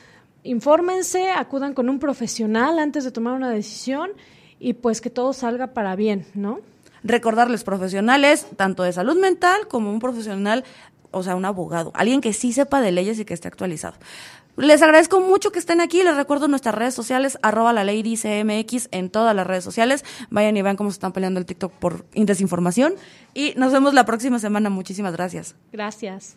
infórmense, 0.42 1.30
acudan 1.30 1.74
con 1.74 1.88
un 1.88 2.00
profesional 2.00 2.80
antes 2.80 3.04
de 3.04 3.12
tomar 3.12 3.34
una 3.34 3.50
decisión 3.50 4.10
y 4.60 4.74
pues 4.74 5.00
que 5.00 5.10
todo 5.10 5.32
salga 5.32 5.68
para 5.68 5.96
bien, 5.96 6.26
¿no? 6.34 6.60
Recordarles 7.02 7.64
profesionales, 7.64 8.46
tanto 8.56 8.82
de 8.82 8.92
salud 8.92 9.18
mental 9.18 9.66
como 9.68 9.90
un 9.90 9.98
profesional, 9.98 10.64
o 11.10 11.22
sea, 11.22 11.34
un 11.34 11.46
abogado, 11.46 11.90
alguien 11.94 12.20
que 12.20 12.32
sí 12.32 12.52
sepa 12.52 12.80
de 12.80 12.92
leyes 12.92 13.18
y 13.18 13.24
que 13.24 13.34
esté 13.34 13.48
actualizado. 13.48 13.96
Les 14.56 14.82
agradezco 14.82 15.20
mucho 15.20 15.52
que 15.52 15.58
estén 15.58 15.80
aquí. 15.80 16.02
Les 16.02 16.14
recuerdo 16.16 16.46
nuestras 16.46 16.74
redes 16.74 16.92
sociales, 16.92 17.38
arroba 17.40 17.72
la 17.72 17.82
ley 17.82 18.02
dice 18.02 18.44
MX 18.44 18.88
en 18.90 19.08
todas 19.08 19.34
las 19.34 19.46
redes 19.46 19.64
sociales. 19.64 20.04
Vayan 20.28 20.54
y 20.56 20.60
vean 20.60 20.76
cómo 20.76 20.90
se 20.90 20.96
están 20.96 21.12
peleando 21.12 21.40
el 21.40 21.46
TikTok 21.46 21.72
por 21.72 22.04
desinformación. 22.10 22.94
Y 23.32 23.54
nos 23.56 23.72
vemos 23.72 23.94
la 23.94 24.04
próxima 24.04 24.38
semana. 24.38 24.68
Muchísimas 24.68 25.14
gracias. 25.14 25.54
Gracias. 25.72 26.36